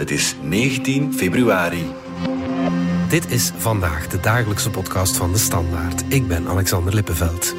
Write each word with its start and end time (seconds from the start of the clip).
Het 0.00 0.10
is 0.10 0.36
19 0.42 1.14
februari. 1.14 1.84
Dit 3.08 3.30
is 3.30 3.52
vandaag 3.56 4.06
de 4.06 4.20
dagelijkse 4.20 4.70
podcast 4.70 5.16
van 5.16 5.32
de 5.32 5.38
Standaard. 5.38 6.04
Ik 6.08 6.28
ben 6.28 6.48
Alexander 6.48 6.94
Lippenveld. 6.94 7.54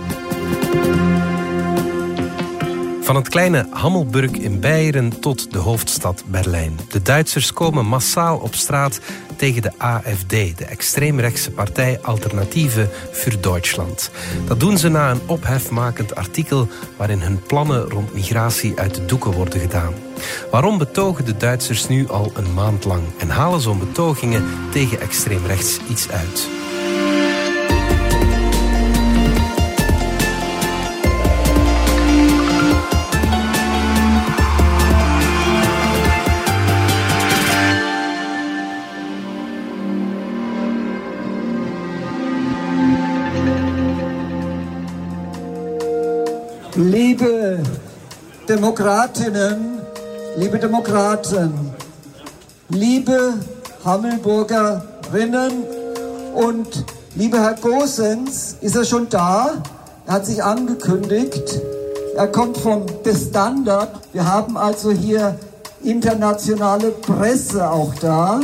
Van 3.12 3.20
het 3.20 3.30
kleine 3.30 3.68
Hammelburg 3.72 4.32
in 4.32 4.60
Beieren 4.60 5.20
tot 5.20 5.52
de 5.52 5.58
hoofdstad 5.58 6.24
Berlijn. 6.28 6.80
De 6.90 7.02
Duitsers 7.02 7.54
komen 7.54 7.86
massaal 7.86 8.38
op 8.38 8.56
straat 8.56 9.00
tegen 9.36 9.62
de 9.62 9.72
AFD, 9.78 10.30
de 10.30 10.66
extreemrechtse 10.70 11.52
partij 11.52 12.00
Alternatieve 12.02 12.90
voor 13.12 13.42
Duitsland. 13.42 14.12
Dat 14.48 14.60
doen 14.60 14.78
ze 14.78 14.90
na 14.90 15.12
een 15.12 15.22
ophefmakend 15.28 16.16
artikel 16.16 16.68
waarin 16.98 17.20
hun 17.20 17.42
plannen 17.42 17.90
rond 17.90 18.14
migratie 18.14 18.80
uit 18.80 18.96
de 18.96 19.06
doeken 19.06 19.32
worden 19.32 19.60
gedaan. 19.60 19.94
Waarom 20.52 20.78
betogen 20.78 21.26
de 21.26 21.38
Duitsers 21.38 21.88
nu 21.88 22.08
al 22.08 22.32
een 22.36 22.54
maand 22.54 22.86
lang 22.86 23.04
en 23.18 23.30
halen 23.30 23.62
zo'n 23.62 23.80
betogingen 23.80 24.44
tegen 24.70 25.02
extreemrechts 25.02 25.80
iets 25.90 26.10
uit? 26.10 26.61
Demokratinnen, 48.62 49.80
liebe 50.38 50.60
Demokraten, 50.60 51.52
liebe 52.70 53.34
Hammelburgerinnen 53.84 55.64
und 56.36 56.86
lieber 57.16 57.40
Herr 57.40 57.56
Gosens, 57.56 58.58
ist 58.62 58.76
er 58.76 58.86
schon 58.86 59.10
da? 59.10 59.64
Er 60.06 60.14
hat 60.14 60.28
sich 60.28 60.44
angekündigt. 60.44 61.60
Er 62.16 62.28
kommt 62.28 62.56
vom 62.56 62.86
The 63.04 63.16
Standard. 63.16 64.00
Wir 64.14 64.32
haben 64.32 64.56
also 64.56 64.92
hier 64.92 65.40
internationale 65.82 66.92
Presse 66.92 67.68
auch 67.68 67.96
da. 67.96 68.42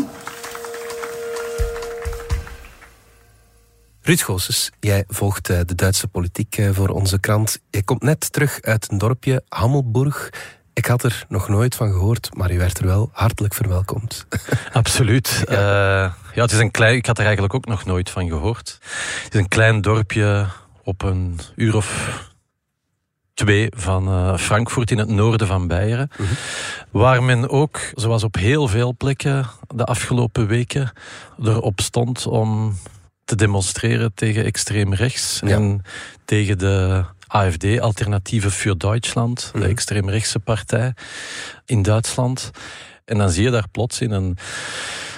Ruud 4.07 4.21
Goossens, 4.21 4.69
jij 4.79 5.03
volgt 5.07 5.49
eh, 5.49 5.59
de 5.65 5.75
Duitse 5.75 6.07
politiek 6.07 6.57
eh, 6.57 6.69
voor 6.71 6.89
onze 6.89 7.19
krant. 7.19 7.59
Je 7.69 7.83
komt 7.83 8.01
net 8.01 8.33
terug 8.33 8.61
uit 8.61 8.91
een 8.91 8.97
dorpje, 8.97 9.43
Hammelburg. 9.49 10.29
Ik 10.73 10.85
had 10.85 11.03
er 11.03 11.25
nog 11.29 11.47
nooit 11.47 11.75
van 11.75 11.91
gehoord, 11.91 12.35
maar 12.35 12.51
u 12.51 12.57
werd 12.57 12.77
er 12.77 12.85
wel 12.85 13.09
hartelijk 13.11 13.53
verwelkomd. 13.53 14.25
Absoluut. 14.73 15.43
Ja. 15.49 15.53
Uh, 15.53 16.13
ja, 16.33 16.41
het 16.41 16.51
is 16.51 16.59
een 16.59 16.71
klein, 16.71 16.95
ik 16.95 17.05
had 17.05 17.17
er 17.17 17.23
eigenlijk 17.23 17.53
ook 17.53 17.65
nog 17.65 17.85
nooit 17.85 18.09
van 18.09 18.27
gehoord. 18.27 18.77
Het 19.23 19.33
is 19.33 19.39
een 19.39 19.47
klein 19.47 19.81
dorpje 19.81 20.47
op 20.83 21.03
een 21.03 21.39
uur 21.55 21.75
of 21.75 22.19
twee 23.33 23.71
van 23.75 24.09
uh, 24.09 24.37
Frankfurt 24.37 24.91
in 24.91 24.97
het 24.97 25.09
noorden 25.09 25.47
van 25.47 25.67
Beieren. 25.67 26.09
-hmm. 26.15 26.27
Waar 26.91 27.23
men 27.23 27.49
ook, 27.49 27.79
zoals 27.93 28.23
op 28.23 28.35
heel 28.35 28.67
veel 28.67 28.95
plekken 28.97 29.45
de 29.75 29.83
afgelopen 29.83 30.47
weken, 30.47 30.91
erop 31.43 31.81
stond 31.81 32.27
om 32.27 32.75
te 33.27 33.35
demonstreren 33.35 34.13
tegen 34.13 34.45
extreem 34.45 34.93
rechts 34.93 35.39
ja. 35.45 35.55
en 35.55 35.81
tegen 36.25 36.57
de 36.57 37.03
AFD, 37.27 37.79
Alternatieve 37.79 38.51
für 38.51 38.77
Duitsland, 38.77 39.51
de 39.53 39.67
extreemrechtse 39.67 40.39
partij 40.39 40.93
in 41.65 41.81
Duitsland. 41.81 42.51
En 43.05 43.17
dan 43.17 43.29
zie 43.29 43.43
je 43.43 43.49
daar 43.49 43.69
plots 43.71 44.01
in 44.01 44.11
een 44.11 44.37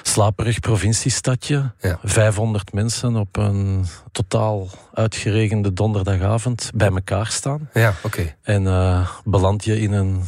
slaperig 0.01 0.59
provinciestadje 0.59 1.71
ja. 1.79 1.99
500 2.03 2.73
mensen 2.73 3.15
op 3.15 3.37
een 3.37 3.85
totaal 4.11 4.67
uitgeregende 4.93 5.73
donderdagavond 5.73 6.71
bij 6.75 6.89
elkaar 6.89 7.27
staan. 7.27 7.69
Ja, 7.73 7.89
oké. 7.89 8.05
Okay. 8.05 8.35
En 8.41 8.63
uh, 8.63 9.09
beland 9.23 9.63
je 9.63 9.81
in 9.81 9.91
een 9.91 10.23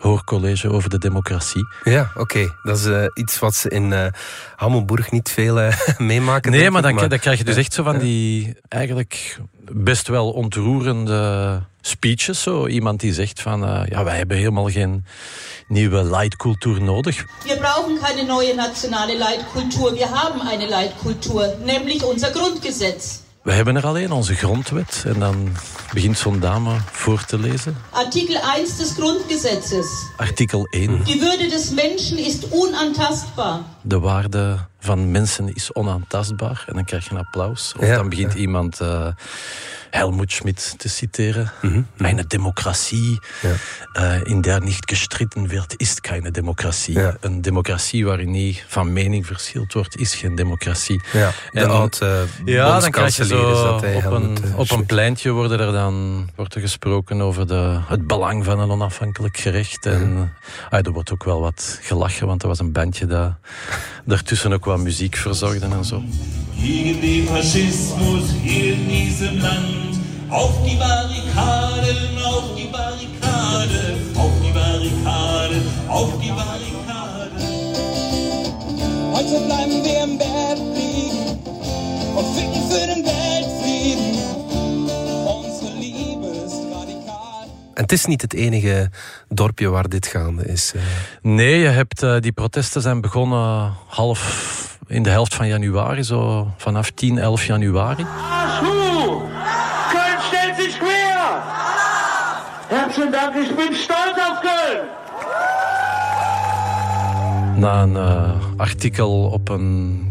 hoorcollege 0.00 0.70
over 0.70 0.90
de 0.90 0.98
democratie. 0.98 1.66
Ja, 1.84 2.10
oké. 2.10 2.20
Okay. 2.20 2.52
Dat 2.62 2.78
is 2.78 2.86
uh, 2.86 3.04
iets 3.14 3.38
wat 3.38 3.54
ze 3.54 3.68
in 3.68 3.90
uh, 3.90 4.06
Hammelburg 4.56 5.10
niet 5.10 5.30
veel 5.30 5.60
uh, 5.60 5.76
meemaken. 5.98 6.50
Nee, 6.50 6.70
maar 6.70 6.82
dan, 6.82 6.94
maar 6.94 7.08
dan, 7.08 7.18
krijg 7.18 7.38
je 7.38 7.44
dus 7.44 7.56
echt 7.56 7.72
zo 7.72 7.82
van 7.82 7.98
die 7.98 8.54
eigenlijk 8.68 9.38
best 9.72 10.08
wel 10.08 10.30
ontroerende 10.30 11.62
speeches. 11.80 12.42
Zo. 12.42 12.66
Iemand 12.66 13.00
die 13.00 13.14
zegt 13.14 13.40
van, 13.40 13.86
ja, 13.88 14.04
wij 14.04 14.16
hebben 14.16 14.36
helemaal 14.36 14.68
geen 14.68 15.04
nieuwe 15.68 16.02
Leitkultur 16.02 16.82
nodig. 16.82 17.24
Wir 17.44 17.56
brauchen 17.56 17.98
keine 18.02 18.22
neue 18.22 18.54
nationale 18.54 19.16
Leitkultur. 19.16 19.92
Wir 19.92 20.08
haben 20.08 20.40
eine 20.40 20.68
Leitkultur, 20.68 21.54
nämlich 21.64 22.04
unser 22.04 22.30
Grundgesetz. 22.30 23.18
We 23.42 23.52
hebben 23.52 23.76
er 23.76 23.86
alleen 23.86 24.12
onze 24.12 24.34
grondwet. 24.34 25.02
En 25.06 25.18
dan 25.18 25.48
begint 25.92 26.18
zo'n 26.18 26.40
dame 26.40 26.76
voor 26.90 27.24
te 27.24 27.38
lezen. 27.38 27.76
Artikel 27.90 28.40
1 28.54 28.64
des 28.78 28.92
Grundgesetzes. 28.92 29.86
Artikel 30.16 30.66
1. 30.70 31.04
Die 31.04 31.20
Würde 31.20 31.48
des 31.48 31.70
Menschen 31.70 32.18
ist 32.18 32.46
unantastbar. 32.52 33.60
De 33.82 33.98
waarde 34.00 34.58
van 34.78 35.10
mensen 35.10 35.54
is 35.54 35.72
onaantastbaar. 35.72 36.64
En 36.66 36.74
dan 36.74 36.84
krijg 36.84 37.04
je 37.04 37.10
een 37.10 37.18
applaus. 37.18 37.74
Of 37.78 37.86
Ja, 37.86 37.96
dan 37.96 38.08
begint 38.08 38.32
ja. 38.32 38.38
iemand 38.38 38.80
uh, 38.80 39.06
Helmut 39.90 40.32
Schmidt 40.32 40.74
te 40.78 40.88
citeren. 40.88 41.52
Mhm, 41.62 41.82
Eine 41.98 42.26
Demokratie, 42.26 43.18
Ja. 43.42 43.54
uh, 44.16 44.24
in 44.24 44.40
der 44.40 44.60
niet 44.62 44.78
gestritten 44.86 45.48
wird, 45.48 45.74
is 45.76 46.00
keine 46.00 46.30
democratie. 46.30 46.98
Ja. 46.98 47.16
Een 47.20 47.42
democratie 47.42 48.04
waarin 48.04 48.30
niet 48.30 48.64
van 48.68 48.92
mening 48.92 49.26
verschild 49.26 49.72
wordt, 49.72 49.96
is 49.96 50.14
geen 50.14 50.34
democratie. 50.34 51.00
Ja, 51.12 51.32
de 51.52 51.60
En- 51.60 51.70
oud 51.70 52.00
uh, 52.02 52.20
Ja, 52.44 52.80
dan 52.80 52.90
krijg 52.90 53.16
je 53.16 53.26
zo 53.26 53.74
op, 53.74 53.82
een, 54.04 54.38
eh, 54.44 54.58
op 54.58 54.70
een 54.70 54.86
pleintje 54.86 55.30
worden 55.30 55.60
er 55.60 55.72
dan 55.72 56.28
wordt 56.36 56.54
er 56.54 56.60
gesproken 56.60 57.20
over 57.20 57.46
de, 57.46 57.78
het 57.88 58.06
belang 58.06 58.44
van 58.44 58.58
een 58.60 58.70
onafhankelijk 58.70 59.36
gerecht. 59.36 59.86
En 59.86 60.32
ah, 60.70 60.86
er 60.86 60.92
wordt 60.92 61.12
ook 61.12 61.24
wel 61.24 61.40
wat 61.40 61.78
gelachen, 61.82 62.26
want 62.26 62.42
er 62.42 62.48
was 62.48 62.58
een 62.58 62.72
bandje 62.72 63.06
dat 63.06 63.32
daartussen 64.04 64.52
ook 64.52 64.64
wat 64.64 64.78
muziek 64.78 65.16
verzorgde 65.16 65.66
en 65.66 65.84
zo. 65.84 66.02
Gegen 66.62 67.00
den 67.00 67.26
Faschismus 67.26 68.24
hier 68.42 68.74
in 68.74 68.88
diesem 68.88 69.38
Land. 69.38 69.98
Auf 70.28 70.52
die 70.64 70.76
Barrikaden, 70.76 72.18
auf 72.24 72.44
die 72.56 72.68
Barrikaden, 72.70 74.16
auf 74.16 74.30
die 74.44 74.52
Barrikaden, 74.52 75.62
auf 75.88 76.10
die 76.20 76.28
Barrikaden. 76.30 77.40
Heute 79.12 79.44
bleiben 79.46 79.82
wir 79.84 80.02
im 80.02 80.18
Bett 80.18 80.58
liegen 80.76 81.38
und 82.16 82.26
ficken 82.36 82.62
für 82.70 82.86
den 82.86 83.04
Weltfrieden. 83.04 84.14
Unsere 85.26 85.72
Liebe 85.80 86.26
ist 86.46 86.60
radikal. 86.72 87.44
En 87.74 87.82
het 87.82 87.92
is 87.92 88.04
niet 88.06 88.22
het 88.22 88.34
enige 88.34 88.90
dorpje 89.28 89.68
waar 89.68 89.88
dit 89.88 90.06
gaande 90.06 90.44
is. 90.44 90.72
eh. 90.74 90.80
Nee, 91.22 91.58
je 91.58 91.68
hebt, 91.68 92.02
eh, 92.02 92.20
die 92.20 92.32
protesten 92.32 92.82
zijn 92.82 93.00
begonnen 93.00 93.72
half 93.86 94.78
in 94.90 95.02
de 95.02 95.10
helft 95.10 95.34
van 95.34 95.46
januari, 95.46 96.02
zo 96.02 96.46
vanaf 96.56 96.90
10, 96.90 97.18
11 97.18 97.46
januari. 97.46 98.06
Köln 99.90 100.20
stellt 100.28 100.56
sich 100.56 100.78
quer! 100.78 101.42
Herzlichen 102.68 103.12
Dank, 103.12 103.36
ich 103.36 103.54
bin 103.56 103.74
stolz 103.74 104.18
auf 104.28 104.40
Köln! 104.40 104.98
na 107.60 107.82
een 107.82 107.96
eh, 107.96 108.30
artikel 108.56 109.24
op 109.24 109.48
een 109.48 110.09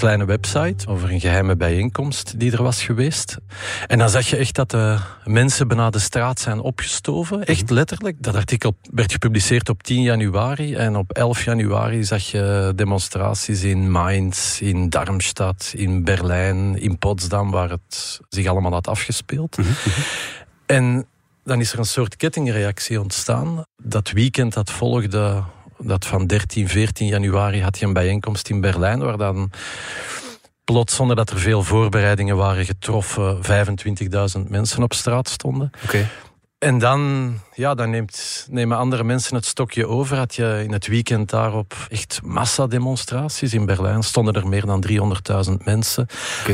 kleine 0.00 0.24
website 0.24 0.88
over 0.88 1.10
een 1.10 1.20
geheime 1.20 1.56
bijeenkomst 1.56 2.38
die 2.38 2.52
er 2.52 2.62
was 2.62 2.82
geweest. 2.82 3.36
En 3.86 3.98
dan 3.98 4.10
zag 4.10 4.26
je 4.26 4.36
echt 4.36 4.54
dat 4.54 4.70
de 4.70 4.98
mensen 5.24 5.68
bijna 5.68 5.90
de 5.90 5.98
straat 5.98 6.40
zijn 6.40 6.60
opgestoven. 6.60 7.44
Echt 7.44 7.70
letterlijk. 7.70 8.16
Dat 8.22 8.34
artikel 8.34 8.76
werd 8.90 9.12
gepubliceerd 9.12 9.68
op 9.68 9.82
10 9.82 10.02
januari. 10.02 10.74
En 10.74 10.96
op 10.96 11.12
11 11.12 11.44
januari 11.44 12.04
zag 12.04 12.22
je 12.22 12.72
demonstraties 12.76 13.62
in 13.62 13.90
Mainz, 13.90 14.60
in 14.60 14.88
Darmstadt, 14.88 15.72
in 15.76 16.04
Berlijn, 16.04 16.80
in 16.80 16.98
Potsdam, 16.98 17.50
waar 17.50 17.70
het 17.70 18.20
zich 18.28 18.46
allemaal 18.46 18.72
had 18.72 18.88
afgespeeld. 18.88 19.58
En 20.66 21.06
dan 21.44 21.60
is 21.60 21.72
er 21.72 21.78
een 21.78 21.84
soort 21.84 22.16
kettingreactie 22.16 23.00
ontstaan. 23.00 23.62
Dat 23.82 24.10
weekend 24.10 24.52
dat 24.52 24.70
volgde, 24.70 25.42
dat 25.82 26.06
van 26.06 26.26
13, 26.26 26.68
14 26.68 27.06
januari, 27.06 27.62
had 27.62 27.78
je 27.78 27.86
een 27.86 27.92
bijeenkomst 27.92 28.48
in 28.48 28.60
Berlijn, 28.60 28.98
waar 28.98 29.16
dan 29.16 29.50
plots, 30.64 30.94
zonder 30.94 31.16
dat 31.16 31.30
er 31.30 31.38
veel 31.38 31.62
voorbereidingen 31.62 32.36
waren 32.36 32.64
getroffen, 32.64 33.38
25.000 34.38 34.48
mensen 34.48 34.82
op 34.82 34.92
straat 34.92 35.28
stonden. 35.28 35.70
Oké. 35.84 36.08
En 36.60 36.78
dan, 36.78 37.32
ja, 37.54 37.74
dan 37.74 37.90
neemt, 37.90 38.46
nemen 38.50 38.76
andere 38.76 39.04
mensen 39.04 39.34
het 39.34 39.46
stokje 39.46 39.86
over. 39.86 40.16
Had 40.16 40.34
je 40.34 40.60
in 40.64 40.72
het 40.72 40.86
weekend 40.86 41.30
daarop 41.30 41.74
echt 41.88 42.20
massademonstraties. 42.22 43.54
In 43.54 43.66
Berlijn 43.66 44.02
stonden 44.02 44.34
er 44.34 44.48
meer 44.48 44.66
dan 44.66 44.84
300.000 45.48 45.52
mensen. 45.64 46.06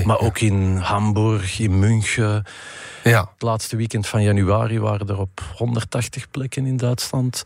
Maar 0.05 0.21
ja. 0.21 0.27
ook 0.27 0.39
in 0.39 0.77
Hamburg, 0.77 1.59
in 1.59 1.79
München. 1.79 2.45
Ja, 3.03 3.21
Het 3.33 3.43
laatste 3.43 3.77
weekend 3.77 4.07
van 4.07 4.23
januari 4.23 4.81
waren 4.81 5.09
er 5.09 5.19
op 5.19 5.41
180 5.57 6.31
plekken 6.31 6.67
in 6.67 6.77
Duitsland 6.77 7.43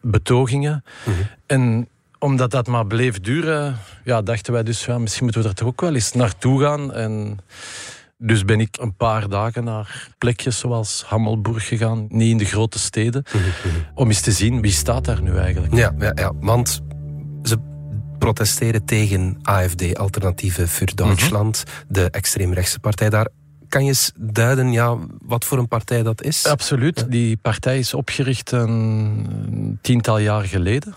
betogingen. 0.00 0.84
Mhm. 1.04 1.16
En 1.46 1.88
omdat 2.18 2.50
dat 2.50 2.66
maar 2.66 2.86
bleef 2.86 3.20
duren, 3.20 3.76
ja, 4.04 4.22
dachten 4.22 4.52
wij 4.52 4.62
dus, 4.62 4.84
ja, 4.84 4.98
misschien 4.98 5.24
moeten 5.24 5.42
we 5.42 5.48
er 5.48 5.54
toch 5.54 5.68
ook 5.68 5.80
wel 5.80 5.94
eens 5.94 6.12
naartoe 6.12 6.62
gaan. 6.62 6.92
En 6.92 7.38
dus 8.18 8.44
ben 8.44 8.60
ik 8.60 8.76
een 8.80 8.94
paar 8.94 9.28
dagen 9.28 9.64
naar 9.64 10.08
plekjes 10.18 10.58
zoals 10.58 11.04
Hammelburg 11.06 11.68
gegaan, 11.68 12.06
niet 12.08 12.30
in 12.30 12.38
de 12.38 12.44
grote 12.44 12.78
steden, 12.78 13.24
om 13.94 14.08
eens 14.08 14.20
te 14.20 14.32
zien 14.32 14.60
wie 14.60 14.72
staat 14.72 15.04
daar 15.04 15.22
nu 15.22 15.36
eigenlijk. 15.36 15.74
Ja, 15.74 15.94
ja, 15.98 16.12
ja, 16.14 16.32
want 16.40 16.80
ze 17.42 17.58
protesteren 18.18 18.84
tegen 18.84 19.38
AFD, 19.42 19.96
Alternatieve 19.96 20.68
voor 20.68 20.94
Duitsland, 20.94 21.64
de 21.88 22.10
extreemrechtse 22.10 22.78
partij 22.78 23.10
daar. 23.10 23.28
Kan 23.76 23.84
je 23.84 23.90
eens 23.90 24.12
duiden 24.16 24.72
ja, 24.72 24.96
wat 25.22 25.44
voor 25.44 25.58
een 25.58 25.68
partij 25.68 26.02
dat 26.02 26.22
is? 26.22 26.46
Absoluut. 26.46 27.10
Die 27.10 27.36
partij 27.36 27.78
is 27.78 27.94
opgericht 27.94 28.50
een 28.50 29.78
tiental 29.82 30.18
jaar 30.18 30.44
geleden. 30.44 30.94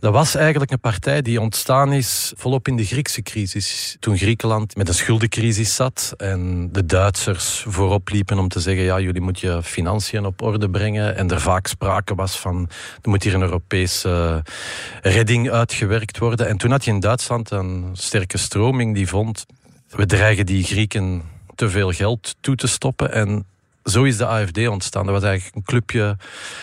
Dat 0.00 0.12
was 0.12 0.34
eigenlijk 0.34 0.70
een 0.70 0.80
partij 0.80 1.22
die 1.22 1.40
ontstaan 1.40 1.92
is 1.92 2.32
volop 2.36 2.68
in 2.68 2.76
de 2.76 2.84
Griekse 2.84 3.22
crisis. 3.22 3.96
Toen 4.00 4.16
Griekenland 4.16 4.76
met 4.76 4.88
een 4.88 4.94
schuldencrisis 4.94 5.74
zat 5.74 6.14
en 6.16 6.68
de 6.72 6.86
Duitsers 6.86 7.64
voorop 7.68 8.08
liepen 8.08 8.38
om 8.38 8.48
te 8.48 8.60
zeggen 8.60 8.84
ja, 8.84 9.00
jullie 9.00 9.22
moeten 9.22 9.54
je 9.54 9.62
financiën 9.62 10.24
op 10.24 10.42
orde 10.42 10.70
brengen. 10.70 11.16
En 11.16 11.30
er 11.30 11.40
vaak 11.40 11.66
sprake 11.66 12.14
was 12.14 12.38
van 12.38 12.68
er 13.02 13.08
moet 13.08 13.22
hier 13.22 13.34
een 13.34 13.42
Europese 13.42 14.42
redding 15.02 15.50
uitgewerkt 15.50 16.18
worden. 16.18 16.48
En 16.48 16.56
toen 16.56 16.70
had 16.70 16.84
je 16.84 16.90
in 16.90 17.00
Duitsland 17.00 17.50
een 17.50 17.90
sterke 17.92 18.38
stroming 18.38 18.94
die 18.94 19.08
vond 19.08 19.46
we 19.88 20.06
dreigen 20.06 20.46
die 20.46 20.64
Grieken 20.64 21.22
te 21.54 21.70
veel 21.70 21.92
geld 21.92 22.34
toe 22.40 22.54
te 22.56 22.66
stoppen. 22.68 23.12
En 23.12 23.46
zo 23.84 24.02
is 24.02 24.16
de 24.16 24.26
AFD 24.26 24.68
ontstaan. 24.68 25.04
Dat 25.04 25.14
was 25.14 25.22
eigenlijk 25.24 25.56
een 25.56 25.62
clubje 25.62 26.16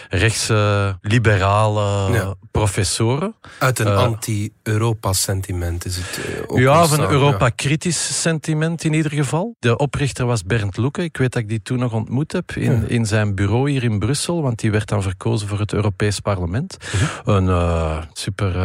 rechtse, 0.09 0.97
liberale 1.01 2.13
Ja. 2.13 2.33
professoren. 2.51 3.35
Uit 3.59 3.79
een 3.79 3.87
Eh, 3.87 3.97
anti-Europa-sentiment 3.97 5.85
is 5.85 5.95
het 5.95 6.19
eh, 6.25 6.41
ook 6.47 6.57
Ja, 6.59 6.85
van 6.85 6.99
een 6.99 7.09
Europa-kritisch 7.09 8.21
sentiment 8.21 8.83
in 8.83 8.93
ieder 8.93 9.11
geval. 9.11 9.55
De 9.59 9.77
oprichter 9.77 10.25
was 10.25 10.43
Bernd 10.43 10.77
Lucke. 10.77 11.03
Ik 11.03 11.17
weet 11.17 11.33
dat 11.33 11.41
ik 11.41 11.49
die 11.49 11.61
toen 11.61 11.79
nog 11.79 11.93
ontmoet 11.93 12.31
heb 12.31 12.51
in, 12.51 12.89
in 12.89 13.05
zijn 13.05 13.35
bureau 13.35 13.69
hier 13.69 13.83
in 13.83 13.99
Brussel, 13.99 14.41
want 14.41 14.59
die 14.59 14.71
werd 14.71 14.87
dan 14.87 15.01
verkozen 15.01 15.47
voor 15.47 15.59
het 15.59 15.73
Europees 15.73 16.19
Parlement. 16.19 16.77
Een 17.25 17.49
eh, 17.49 17.97
super 18.13 18.55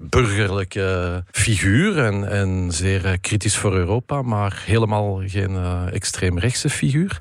burgerlijke 0.00 1.24
figuur 1.30 2.04
en, 2.04 2.28
en 2.28 2.72
zeer 2.72 3.06
eh, 3.06 3.12
kritisch 3.20 3.56
voor 3.56 3.74
Europa, 3.74 4.22
maar 4.22 4.62
helemaal 4.64 5.22
geen 5.26 5.56
eh, 5.56 5.82
extreemrechtse 5.92 6.70
figuur. 6.70 7.20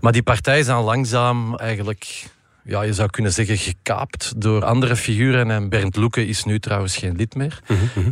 Maar 0.00 0.12
die 0.12 0.22
partij 0.22 0.58
is 0.58 0.66
dan 0.66 0.84
langzaam 0.84 1.56
eigenlijk 1.56 2.26
ja, 2.68 2.82
je 2.82 2.94
zou 2.94 3.10
kunnen 3.10 3.32
zeggen, 3.32 3.56
gekaapt 3.56 4.40
door 4.40 4.64
andere 4.64 4.96
figuren. 4.96 5.50
En 5.50 5.68
Bernd 5.68 5.96
Lucke 5.96 6.26
is 6.26 6.44
nu 6.44 6.58
trouwens 6.58 6.96
geen 6.96 7.16
lid 7.16 7.34
meer. 7.34 7.60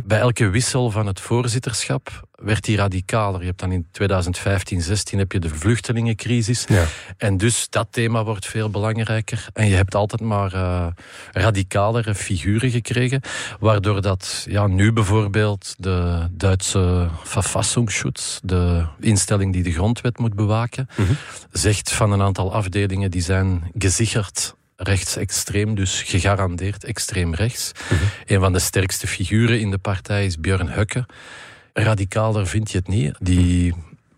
Bij 0.05 0.19
elke 0.19 0.49
wissel 0.49 0.91
van 0.91 1.07
het 1.07 1.19
voorzitterschap 1.19 2.27
werd 2.43 2.65
hij 2.65 2.75
radicaler. 2.75 3.39
Je 3.39 3.45
hebt 3.45 3.59
dan 3.59 3.71
in 3.71 3.87
2015, 3.91 4.81
16 4.81 5.19
heb 5.19 5.31
je 5.31 5.39
de 5.39 5.49
vluchtelingencrisis. 5.49 6.65
Ja. 6.67 6.85
En 7.17 7.37
dus 7.37 7.69
dat 7.69 7.87
thema 7.89 8.23
wordt 8.23 8.45
veel 8.45 8.69
belangrijker. 8.69 9.47
En 9.53 9.67
je 9.67 9.75
hebt 9.75 9.95
altijd 9.95 10.21
maar 10.21 10.53
eh, 10.53 10.87
radicalere 11.31 12.15
figuren 12.15 12.69
gekregen. 12.69 13.21
Waardoor 13.59 14.01
dat 14.01 14.45
ja, 14.49 14.67
nu 14.67 14.93
bijvoorbeeld 14.93 15.75
de 15.77 16.27
Duitse 16.31 17.09
Verfassungsschutz, 17.23 18.39
de 18.43 18.85
instelling 18.99 19.53
die 19.53 19.63
de 19.63 19.71
grondwet 19.71 20.17
moet 20.17 20.35
bewaken, 20.35 20.89
zegt 21.51 21.91
van 21.91 22.11
een 22.11 22.21
aantal 22.21 22.53
afdelingen 22.53 23.11
die 23.11 23.21
zijn 23.21 23.71
gezicherd 23.77 24.55
rechtsextreem, 24.75 25.75
dus 25.75 26.01
gegarandeerd 26.01 26.83
extreem 26.83 27.35
rechts. 27.35 27.71
Een 28.25 28.39
van 28.39 28.53
de 28.53 28.59
sterkste 28.59 29.07
figuren 29.07 29.59
in 29.59 29.71
de 29.71 29.77
partij 29.77 30.25
is 30.25 30.39
Björn 30.39 30.69
Höcke. 30.69 31.05
Radicaler 31.83 32.47
vind 32.47 32.71
je 32.71 32.77
het 32.77 32.87
niet. 32.87 33.15
Die 33.19 33.73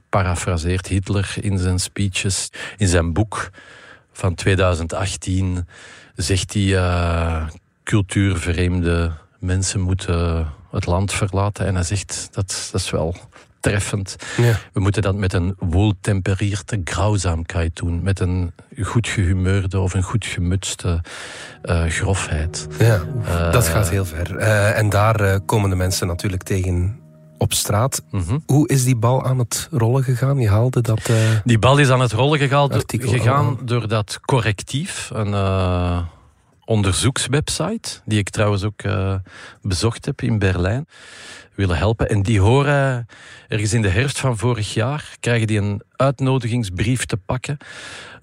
parafraseert 0.09 0.87
Hitler 0.87 1.35
in 1.41 1.57
zijn 1.57 1.79
speeches. 1.79 2.49
In 2.77 2.87
zijn 2.87 3.13
boek 3.13 3.49
van 4.11 4.35
2018 4.35 5.67
zegt 6.15 6.53
hij 6.53 6.63
uh, 6.63 7.47
cultuurvreemde 7.83 9.11
mensen 9.39 9.81
moeten 9.81 10.47
het 10.71 10.85
land 10.85 11.13
verlaten. 11.13 11.65
En 11.65 11.75
hij 11.75 11.83
zegt 11.83 12.27
dat, 12.31 12.69
dat 12.71 12.81
is 12.81 12.89
wel 12.89 13.15
treffend. 13.59 14.15
Ja. 14.37 14.59
We 14.73 14.79
moeten 14.79 15.01
dat 15.01 15.15
met 15.15 15.33
een 15.33 15.55
wohltemperierte 15.57 16.81
grauwzaamheid 16.83 17.75
doen. 17.75 18.03
Met 18.03 18.19
een 18.19 18.53
goed 18.81 19.07
gehumeurde 19.07 19.79
of 19.79 19.93
een 19.93 20.03
goed 20.03 20.25
gemutste 20.25 21.01
uh, 21.63 21.85
grofheid. 21.85 22.67
Ja, 22.79 23.01
uh, 23.21 23.51
dat 23.51 23.67
gaat 23.67 23.89
heel 23.89 24.05
ver. 24.05 24.37
Uh, 24.37 24.77
en 24.77 24.89
daar 24.89 25.39
komen 25.39 25.69
de 25.69 25.75
mensen 25.75 26.07
natuurlijk 26.07 26.43
tegen 26.43 27.07
op 27.39 27.53
straat. 27.53 28.03
Mhm. 28.11 28.21
Mm 28.21 28.27
-hmm. 28.27 28.43
Hoe 28.45 28.67
is 28.67 28.83
die 28.83 28.95
bal 28.95 29.25
aan 29.25 29.39
het 29.39 29.67
rollen 29.71 30.03
gegaan? 30.03 30.39
Je 30.39 30.49
haalde 30.49 30.81
dat. 30.81 31.09
Uh, 31.09 31.17
die 31.43 31.59
bal 31.59 31.77
is 31.77 31.89
aan 31.89 32.01
het 32.01 32.11
rollen 32.11 32.39
gegaan, 32.39 32.69
gegaan 32.87 33.57
door 33.61 33.87
dat 33.87 34.19
correctief. 34.25 35.09
Een 35.13 35.27
uh, 35.27 36.01
onderzoekswebsite, 36.65 37.89
die 38.05 38.19
ik 38.19 38.29
trouwens 38.29 38.63
ook 38.63 38.83
uh, 38.83 39.15
bezocht 39.61 40.05
heb 40.05 40.21
in 40.21 40.39
Berlijn, 40.39 40.87
willen 41.55 41.77
helpen. 41.77 42.09
En 42.09 42.21
die 42.21 42.41
horen 42.41 43.07
ergens 43.47 43.73
in 43.73 43.81
de 43.81 43.89
herfst 43.89 44.19
van 44.19 44.37
vorig 44.37 44.73
jaar, 44.73 45.15
krijgen 45.19 45.47
die 45.47 45.59
een 45.59 45.81
uitnodigingsbrief 45.95 47.05
te 47.05 47.17
pakken 47.17 47.57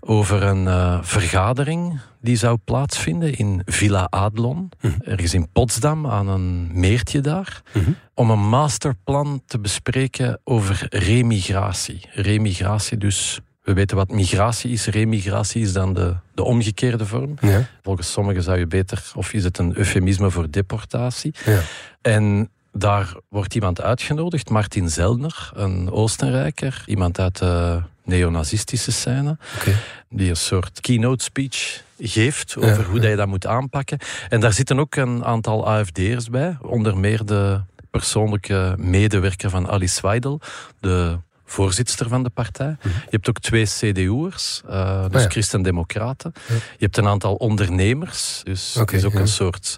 over 0.01 0.43
een 0.43 1.05
vergadering 1.05 2.01
die 2.27 2.37
zou 2.37 2.59
plaatsvinden 2.65 3.35
in 3.35 3.63
Villa 3.65 4.05
Adlon, 4.11 4.69
Mhm. 4.81 4.93
mm. 4.93 5.01
ergens 5.05 5.35
in 5.35 5.49
Potsdam, 5.53 6.07
aan 6.07 6.29
een 6.29 6.81
meertje 6.81 7.21
daar, 7.21 7.63
Mhm. 7.75 7.91
om 8.15 8.31
een 8.31 8.49
masterplan 8.49 9.43
te 9.47 9.59
bespreken 9.59 10.41
over 10.45 10.87
remigratie. 10.91 12.01
Remigratie 12.13 12.97
dus... 12.99 13.41
We 13.63 13.73
weten 13.73 13.97
wat 13.97 14.11
migratie 14.11 14.71
is. 14.71 14.87
Remigratie 14.87 15.63
is 15.63 15.73
dan 15.73 15.95
de, 15.95 16.17
de 16.35 16.43
omgekeerde 16.43 17.07
vorm. 17.07 17.35
Ja. 17.41 17.67
Volgens 17.83 18.13
sommigen 18.13 18.43
zou 18.43 18.59
je 18.59 18.67
beter... 18.67 19.13
Of 19.15 19.33
is 19.33 19.45
het 19.45 19.59
een 19.59 19.77
eufemisme 19.77 20.31
voor 20.31 20.51
deportatie? 20.51 21.35
Ja. 21.45 21.61
En 22.03 22.51
daar 22.73 23.15
wordt 23.29 23.55
iemand 23.55 23.81
uitgenodigd, 23.81 24.51
Martin 24.51 24.89
Zellner, 24.91 25.51
een 25.55 25.91
Oostenrijker. 25.91 26.83
Iemand 26.87 27.19
uit 27.19 27.39
de 27.39 27.83
neonazistische 28.05 28.93
scène. 28.93 29.39
Okay. 29.61 29.75
Die 30.09 30.29
een 30.29 30.37
soort 30.37 30.81
keynote 30.81 31.25
speech 31.25 31.83
geeft 31.99 32.55
over 32.57 32.69
Ja, 32.69 32.83
hoe 32.83 33.01
dat 33.01 33.11
je 33.11 33.17
dat 33.17 33.27
moet 33.27 33.47
aanpakken. 33.47 33.99
En 34.29 34.41
daar 34.41 34.53
zitten 34.53 34.79
ook 34.79 34.97
een 34.97 35.25
aantal 35.25 35.67
AFD'ers 35.69 36.29
bij. 36.31 36.57
Onder 36.63 36.97
meer 36.99 37.25
de 37.25 37.61
persoonlijke 37.91 38.75
medewerker 38.79 39.51
van 39.51 39.69
Alice 39.69 40.03
Weidel, 40.03 40.41
de 40.81 41.19
voorzitter 41.45 42.09
van 42.09 42.23
de 42.23 42.31
partij. 42.31 42.77
Mhm. 42.79 42.89
Je 42.89 43.11
hebt 43.11 43.29
ook 43.29 43.39
twee 43.39 43.67
CDU'ers, 43.67 44.63
uh, 44.67 45.03
dus 45.03 45.15
Ah, 45.15 45.23
ja. 45.23 45.29
Christen-Democraten. 45.29 46.33
Ja. 46.49 46.55
Je 46.55 46.61
hebt 46.85 46.97
een 46.97 47.07
aantal 47.07 47.35
ondernemers, 47.35 48.41
dus 48.45 48.75
het 48.75 48.93
is 48.93 49.05
ook 49.05 49.13
ja. 49.13 49.21
een 49.21 49.29
soort 49.29 49.77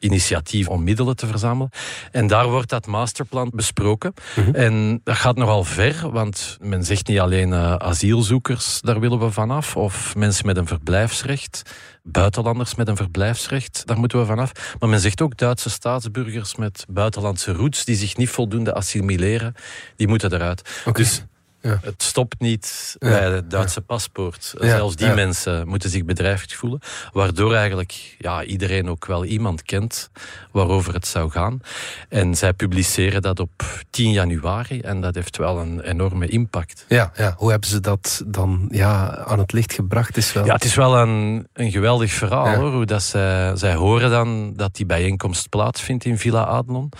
initiatief 0.00 0.68
om 0.68 0.84
middelen 0.84 1.16
te 1.16 1.26
verzamelen. 1.26 1.70
En 2.10 2.26
daar 2.26 2.48
wordt 2.48 2.68
dat 2.68 2.86
masterplan 2.86 3.50
besproken. 3.54 4.14
Mhm. 4.36 4.54
En 4.54 5.00
dat 5.04 5.16
gaat 5.16 5.36
nogal 5.36 5.64
ver, 5.64 6.10
want 6.10 6.56
men 6.60 6.84
zegt 6.84 7.06
niet 7.06 7.20
alleen 7.20 7.48
uh, 7.48 7.74
asielzoekers, 7.74 8.80
daar 8.80 9.00
willen 9.00 9.18
we 9.18 9.30
vanaf, 9.30 9.76
of 9.76 10.16
mensen 10.16 10.46
met 10.46 10.56
een 10.56 10.66
verblijfsrecht, 10.66 11.62
buitenlanders 12.02 12.74
met 12.74 12.88
een 12.88 12.96
verblijfsrecht, 12.96 13.82
daar 13.86 13.98
moeten 13.98 14.18
we 14.18 14.24
vanaf. 14.24 14.52
Maar 14.78 14.88
men 14.88 15.00
zegt 15.00 15.20
ook 15.20 15.36
Duitse 15.36 15.70
staatsburgers 15.70 16.56
met 16.56 16.84
buitenlandse 16.88 17.52
roots 17.52 17.84
die 17.84 17.96
zich 17.96 18.16
niet 18.16 18.30
voldoende 18.30 18.74
assimileren, 18.74 19.54
die 19.96 20.08
moeten 20.08 20.32
eruit. 20.32 20.80
Okay. 20.84 21.02
Dus 21.02 21.24
ja. 21.60 21.78
het 21.82 22.02
stopt 22.02 22.40
niet 22.40 22.96
Ja. 22.98 23.08
bij 23.08 23.30
het 23.30 23.50
Duitse 23.50 23.80
paspoort. 23.80 24.54
Ja. 24.60 24.68
Zelfs 24.68 24.96
die 24.96 25.14
mensen 25.14 25.68
moeten 25.68 25.90
zich 25.90 26.04
bedreigd 26.04 26.54
voelen. 26.54 26.80
Waardoor 27.12 27.54
eigenlijk 27.54 28.14
ja, 28.18 28.44
iedereen 28.44 28.88
ook 28.88 29.06
wel 29.06 29.24
iemand 29.24 29.62
kent 29.62 30.10
waarover 30.50 30.94
het 30.94 31.06
zou 31.06 31.30
gaan. 31.30 31.60
En 32.08 32.34
zij 32.34 32.52
publiceren 32.52 33.22
dat 33.22 33.40
op 33.40 33.64
10 33.90 34.12
januari 34.12 34.80
en 34.80 35.00
dat 35.00 35.14
heeft 35.14 35.36
wel 35.36 35.58
een 35.58 35.80
enorme 35.80 36.28
impact. 36.28 36.84
Ja, 36.88 37.12
ja. 37.16 37.34
hoe 37.36 37.50
hebben 37.50 37.68
ze 37.68 37.80
dat 37.80 38.22
dan 38.26 38.68
ja, 38.70 39.16
aan 39.16 39.38
het 39.38 39.52
licht 39.52 39.72
gebracht? 39.72 40.16
Is 40.16 40.32
wel... 40.32 40.44
Ja, 40.44 40.54
het 40.54 40.64
is 40.64 40.74
wel 40.74 40.98
een, 40.98 41.48
een 41.52 41.70
geweldig 41.70 42.12
verhaal 42.12 42.54
hoor. 42.54 42.72
Hoe 42.72 42.86
dat 42.86 43.02
zij, 43.02 43.56
zij 43.56 43.74
horen 43.74 44.10
dan 44.10 44.52
dat 44.56 44.74
die 44.76 44.86
bijeenkomst 44.86 45.48
plaatsvindt 45.48 46.04
in 46.04 46.18
Villa 46.18 46.42
Adlon. 46.42 46.92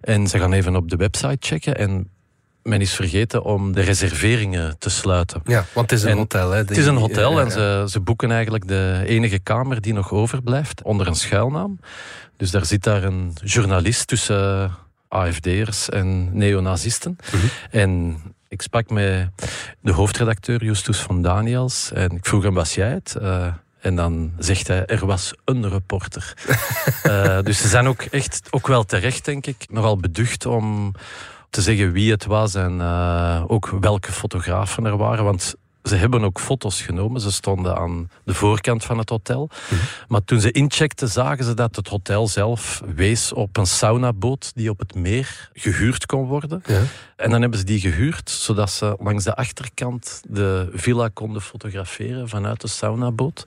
En 0.00 0.26
ze 0.26 0.38
gaan 0.38 0.52
even 0.52 0.76
op 0.76 0.90
de 0.90 0.96
website 0.96 1.36
checken 1.40 1.76
en 1.76 2.10
men 2.62 2.80
is 2.80 2.94
vergeten 2.94 3.42
om 3.42 3.72
de 3.72 3.80
reserveringen 3.80 4.78
te 4.78 4.90
sluiten. 4.90 5.40
Ja, 5.44 5.64
want 5.72 5.90
het 5.90 5.98
is 5.98 6.04
een 6.04 6.10
En 6.10 6.16
hotel. 6.16 6.50
Hè, 6.50 6.56
Het 6.58 6.76
is 6.76 6.86
een 6.86 6.96
hotel 6.96 7.40
en 7.40 7.46
ja. 7.46 7.50
ze, 7.50 7.84
ze 7.88 8.00
boeken 8.00 8.30
eigenlijk 8.30 8.68
de 8.68 9.02
enige 9.06 9.38
kamer 9.38 9.80
die 9.80 9.92
nog 9.92 10.12
overblijft 10.12 10.82
onder 10.82 11.06
een 11.06 11.14
schuilnaam. 11.14 11.80
Dus 12.36 12.50
daar 12.50 12.64
zit 12.64 12.82
daar 12.82 13.04
een 13.04 13.32
journalist 13.44 14.06
tussen 14.06 14.70
AFD'ers 15.08 15.88
en 15.88 16.36
neonazisten. 16.38 17.16
Mhm. 17.32 17.46
En 17.70 18.18
ik 18.48 18.62
sprak 18.62 18.90
met 18.90 19.28
de 19.80 19.92
hoofdredacteur 19.92 20.64
Justus 20.64 20.98
van 20.98 21.22
Daniels 21.22 21.92
en 21.92 22.10
ik 22.10 22.26
vroeg 22.26 22.42
hem, 22.42 22.54
was 22.54 22.74
jij 22.74 22.90
het? 22.90 23.16
Uh, 23.22 23.46
En 23.80 23.96
dan 23.96 24.32
zegt 24.38 24.66
hij, 24.68 24.86
er 24.86 25.06
was 25.06 25.34
een 25.44 25.68
reporter. 25.68 26.34
Eh, 27.02 27.38
dus 27.42 27.60
ze 27.60 27.68
zijn 27.68 27.86
ook 27.86 28.02
echt, 28.02 28.40
ook 28.50 28.66
wel 28.66 28.84
terecht, 28.84 29.24
denk 29.24 29.46
ik, 29.46 29.66
nogal 29.70 29.96
beducht 29.96 30.46
om 30.46 30.94
te 31.52 31.62
zeggen 31.62 31.92
wie 31.92 32.10
het 32.10 32.26
was 32.26 32.54
en 32.54 32.80
eh, 32.80 33.44
ook 33.46 33.68
welke 33.80 34.12
fotografen 34.12 34.84
er 34.84 34.96
waren. 34.96 35.24
Want 35.24 35.54
ze 35.82 35.94
hebben 35.94 36.24
ook 36.24 36.40
foto's 36.40 36.82
genomen. 36.82 37.20
Ze 37.20 37.32
stonden 37.32 37.76
aan 37.76 38.10
de 38.24 38.34
voorkant 38.34 38.84
van 38.84 38.98
het 38.98 39.08
hotel. 39.08 39.50
Maar 40.08 40.24
toen 40.24 40.40
ze 40.40 40.50
incheckten, 40.50 41.08
zagen 41.08 41.44
ze 41.44 41.54
dat 41.54 41.76
het 41.76 41.88
hotel 41.88 42.28
zelf 42.28 42.82
wees 42.94 43.32
op 43.32 43.56
een 43.56 43.66
saunaboot 43.66 44.52
die 44.54 44.70
op 44.70 44.78
het 44.78 44.94
meer 44.94 45.50
gehuurd 45.52 46.06
kon 46.06 46.26
worden. 46.26 46.62
Ja. 46.66 46.82
En 47.16 47.30
dan 47.30 47.40
hebben 47.40 47.58
ze 47.58 47.64
die 47.64 47.80
gehuurd, 47.80 48.30
zodat 48.30 48.70
ze 48.70 48.96
langs 49.00 49.24
de 49.24 49.34
achterkant 49.34 50.22
de 50.28 50.68
villa 50.72 51.08
konden 51.08 51.42
fotograferen 51.42 52.28
vanuit 52.28 52.60
de 52.60 52.68
saunaboot. 52.68 53.46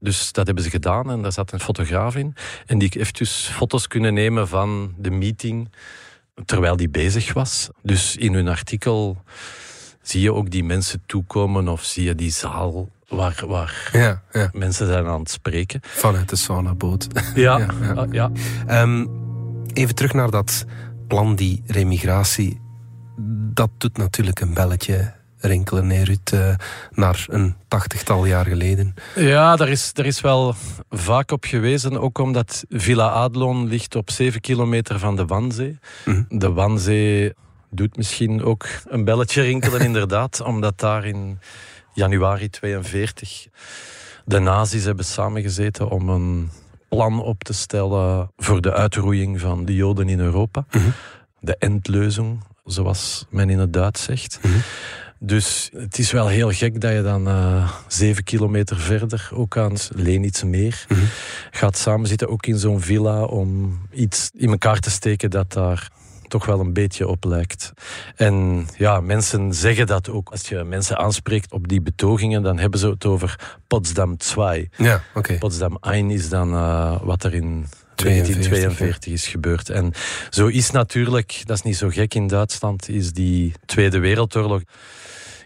Dus 0.00 0.32
dat 0.32 0.46
hebben 0.46 0.64
ze 0.64 0.70
gedaan 0.70 1.10
en 1.10 1.22
daar 1.22 1.32
zat 1.32 1.52
een 1.52 1.60
fotograaf 1.60 2.16
in. 2.16 2.34
En 2.66 2.78
die 2.78 2.92
heeft 2.92 3.18
dus 3.18 3.50
foto's 3.52 3.88
kunnen 3.88 4.14
nemen 4.14 4.48
van 4.48 4.94
de 4.98 5.10
meeting 5.10 5.70
terwijl 6.44 6.76
die 6.76 6.88
bezig 6.88 7.32
was. 7.32 7.68
Dus 7.82 8.16
in 8.16 8.34
hun 8.34 8.48
artikel 8.48 9.22
zie 10.02 10.20
je 10.20 10.34
ook 10.34 10.50
die 10.50 10.64
mensen 10.64 11.02
toekomen 11.06 11.68
of 11.68 11.84
zie 11.84 12.04
je 12.04 12.14
die 12.14 12.30
zaal 12.30 12.88
waar, 13.08 13.42
waar 13.46 13.88
Ja, 13.92 14.22
ja. 14.32 14.50
mensen 14.52 14.86
zijn 14.86 15.06
aan 15.06 15.20
het 15.20 15.30
spreken. 15.30 15.80
Vanuit 15.82 16.28
de 16.28 16.36
saunaboot. 16.36 17.06
Ja, 17.34 17.58
Ja, 17.58 17.66
ja. 17.82 17.92
ah, 17.92 18.12
ja. 18.12 18.30
Ehm, 18.66 19.06
even 19.72 19.94
terug 19.94 20.12
naar 20.12 20.30
dat 20.30 20.64
plan, 21.08 21.34
die 21.36 21.62
remigratie. 21.66 22.60
Dat 23.52 23.70
doet 23.78 23.96
natuurlijk 23.96 24.40
een 24.40 24.54
belletje 24.54 25.12
rinkelen, 25.42 25.90
hè, 25.90 26.02
Ruud, 26.02 26.32
eh, 26.32 26.54
naar 26.90 27.26
een 27.28 27.56
tachtigtal 27.68 28.24
jaar 28.24 28.46
geleden. 28.46 28.94
Ja, 29.14 29.56
daar 29.56 29.68
is, 29.68 29.92
daar 29.92 30.06
is 30.06 30.20
wel 30.20 30.54
vaak 30.90 31.30
op 31.30 31.44
gewezen. 31.44 32.00
Ook 32.00 32.18
omdat 32.18 32.64
Villa 32.68 33.08
Adlon 33.08 33.68
ligt 33.68 33.94
op 33.94 34.10
7 34.10 34.40
kilometer 34.40 34.98
van 34.98 35.16
de 35.16 35.26
Wanzee. 35.26 35.78
Mhm. 36.04 36.22
De 36.28 36.52
Wanzee 36.52 37.32
doet 37.70 37.96
misschien 37.96 38.44
ook 38.44 38.66
een 38.88 39.04
belletje 39.04 39.42
rinkelen, 39.42 39.80
inderdaad. 39.90 40.40
Omdat 40.40 40.78
daar 40.80 41.04
in 41.04 41.38
januari 41.94 42.50
42 42.50 43.46
de 44.24 44.38
nazi's 44.38 44.84
hebben 44.84 45.04
samengezeten 45.04 45.88
om 45.88 46.08
een 46.08 46.50
plan 46.88 47.22
op 47.22 47.44
te 47.44 47.52
stellen 47.52 48.30
voor 48.36 48.60
de 48.60 48.72
uitroeiing 48.72 49.40
van 49.40 49.64
de 49.64 49.74
Joden 49.74 50.08
in 50.08 50.20
Europa. 50.20 50.64
De 51.40 51.56
Endleuzing, 51.58 52.40
zoals 52.64 53.26
men 53.30 53.50
in 53.50 53.58
het 53.58 53.72
Duits 53.72 54.02
zegt. 54.02 54.40
Dus 55.24 55.70
het 55.76 55.98
is 55.98 56.10
wel 56.10 56.28
heel 56.28 56.50
gek 56.50 56.80
dat 56.80 56.92
je 56.92 57.02
dan 57.02 57.28
eh, 57.28 57.72
zeven 57.88 58.24
kilometer 58.24 58.78
verder, 58.78 59.30
ook 59.34 59.56
aan 59.56 59.72
het 59.72 59.90
Lenitzmeer, 59.94 60.86
gaat 61.50 61.76
samenzitten, 61.76 62.28
ook 62.28 62.46
in 62.46 62.58
zo'n 62.58 62.80
villa, 62.80 63.24
om 63.24 63.78
iets 63.90 64.30
in 64.34 64.50
elkaar 64.50 64.78
te 64.78 64.90
steken 64.90 65.30
dat 65.30 65.52
daar 65.52 65.90
toch 66.28 66.46
wel 66.46 66.60
een 66.60 66.72
beetje 66.72 67.08
op 67.08 67.24
lijkt. 67.24 67.72
En 68.16 68.66
ja, 68.76 69.00
mensen 69.00 69.54
zeggen 69.54 69.86
dat 69.86 70.10
ook. 70.10 70.30
Als 70.30 70.48
je 70.48 70.64
mensen 70.64 70.98
aanspreekt 70.98 71.52
op 71.52 71.68
die 71.68 71.80
betogingen, 71.80 72.42
dan 72.42 72.58
hebben 72.58 72.80
ze 72.80 72.88
het 72.88 73.04
over 73.04 73.56
Potsdam 73.66 74.16
2. 74.16 74.70
Ja, 74.76 75.02
oké. 75.14 75.38
Potsdam 75.38 75.76
1 75.80 76.10
is 76.10 76.28
dan 76.28 76.52
eh, 76.52 77.02
wat 77.02 77.24
er 77.24 77.34
in 77.34 77.66
42, 77.66 77.81
1942 77.94 79.12
is 79.12 79.26
gebeurd. 79.26 79.68
En 79.70 79.92
zo 80.30 80.46
is 80.46 80.70
natuurlijk, 80.70 81.42
dat 81.44 81.56
is 81.56 81.62
niet 81.62 81.76
zo 81.76 81.88
gek 81.88 82.14
in 82.14 82.26
Duitsland, 82.26 82.88
is 82.88 83.12
die 83.12 83.52
Tweede 83.66 83.98
Wereldoorlog. 83.98 84.60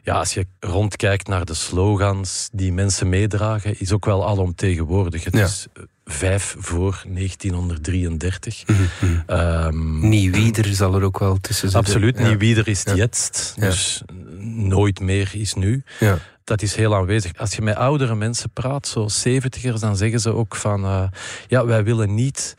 Ja, 0.02 0.14
als 0.14 0.34
je 0.34 0.46
rondkijkt 0.60 1.28
naar 1.28 1.44
de 1.44 1.54
slogans 1.54 2.48
die 2.52 2.72
mensen 2.72 3.08
meedragen, 3.08 3.80
is 3.80 3.92
ook 3.92 4.04
wel 4.04 4.26
alomtegenwoordig. 4.28 5.24
Het 5.24 5.34
Ja. 5.36 5.44
is 5.44 5.66
eh, 5.72 5.82
vijf 6.04 6.56
voor 6.58 7.02
1933. 7.08 8.64
Mhm, 8.66 8.84
Ehm, 9.26 10.08
Nieuw 10.08 10.32
Wieder 10.32 10.64
zal 10.74 10.94
er 10.94 11.02
ook 11.02 11.18
wel 11.18 11.38
tussen 11.40 11.70
zitten. 11.70 11.80
Absoluut, 11.80 12.18
Ja. 12.18 12.28
niet 12.28 12.38
wie 12.38 12.56
er 12.56 12.68
is 12.68 12.82
Ja. 12.84 12.94
jetzt. 12.94 13.54
Ja. 13.56 13.66
Dus 13.66 14.02
nooit 14.40 15.00
meer 15.00 15.30
is 15.32 15.54
nu. 15.54 15.82
Ja. 16.00 16.18
Dat 16.46 16.62
is 16.62 16.74
heel 16.74 16.94
aanwezig. 16.94 17.32
Als 17.38 17.54
je 17.54 17.62
met 17.62 17.76
oudere 17.76 18.14
mensen 18.14 18.50
praat, 18.50 18.86
zo 18.86 19.08
zeventigers, 19.08 19.80
dan 19.80 19.96
zeggen 19.96 20.20
ze 20.20 20.34
ook 20.34 20.56
van... 20.56 20.84
eh, 20.84 21.02
ja, 21.48 21.64
wij 21.66 21.84
willen 21.84 22.14
niet 22.14 22.54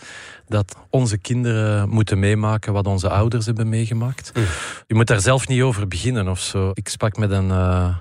dat 0.47 0.75
onze 0.89 1.17
kinderen 1.17 1.89
moeten 1.89 2.19
meemaken 2.19 2.73
wat 2.73 2.87
onze 2.87 3.09
ouders 3.09 3.45
hebben 3.45 3.69
meegemaakt. 3.69 4.31
Je 4.87 4.95
moet 4.95 5.07
daar 5.07 5.21
zelf 5.21 5.47
niet 5.47 5.61
over 5.61 5.87
beginnen 5.87 6.27
of 6.27 6.39
zo. 6.39 6.71
Ik 6.73 6.87
sprak 6.89 7.17
met 7.17 7.31
een... 7.31 7.51
eh, 7.51 7.95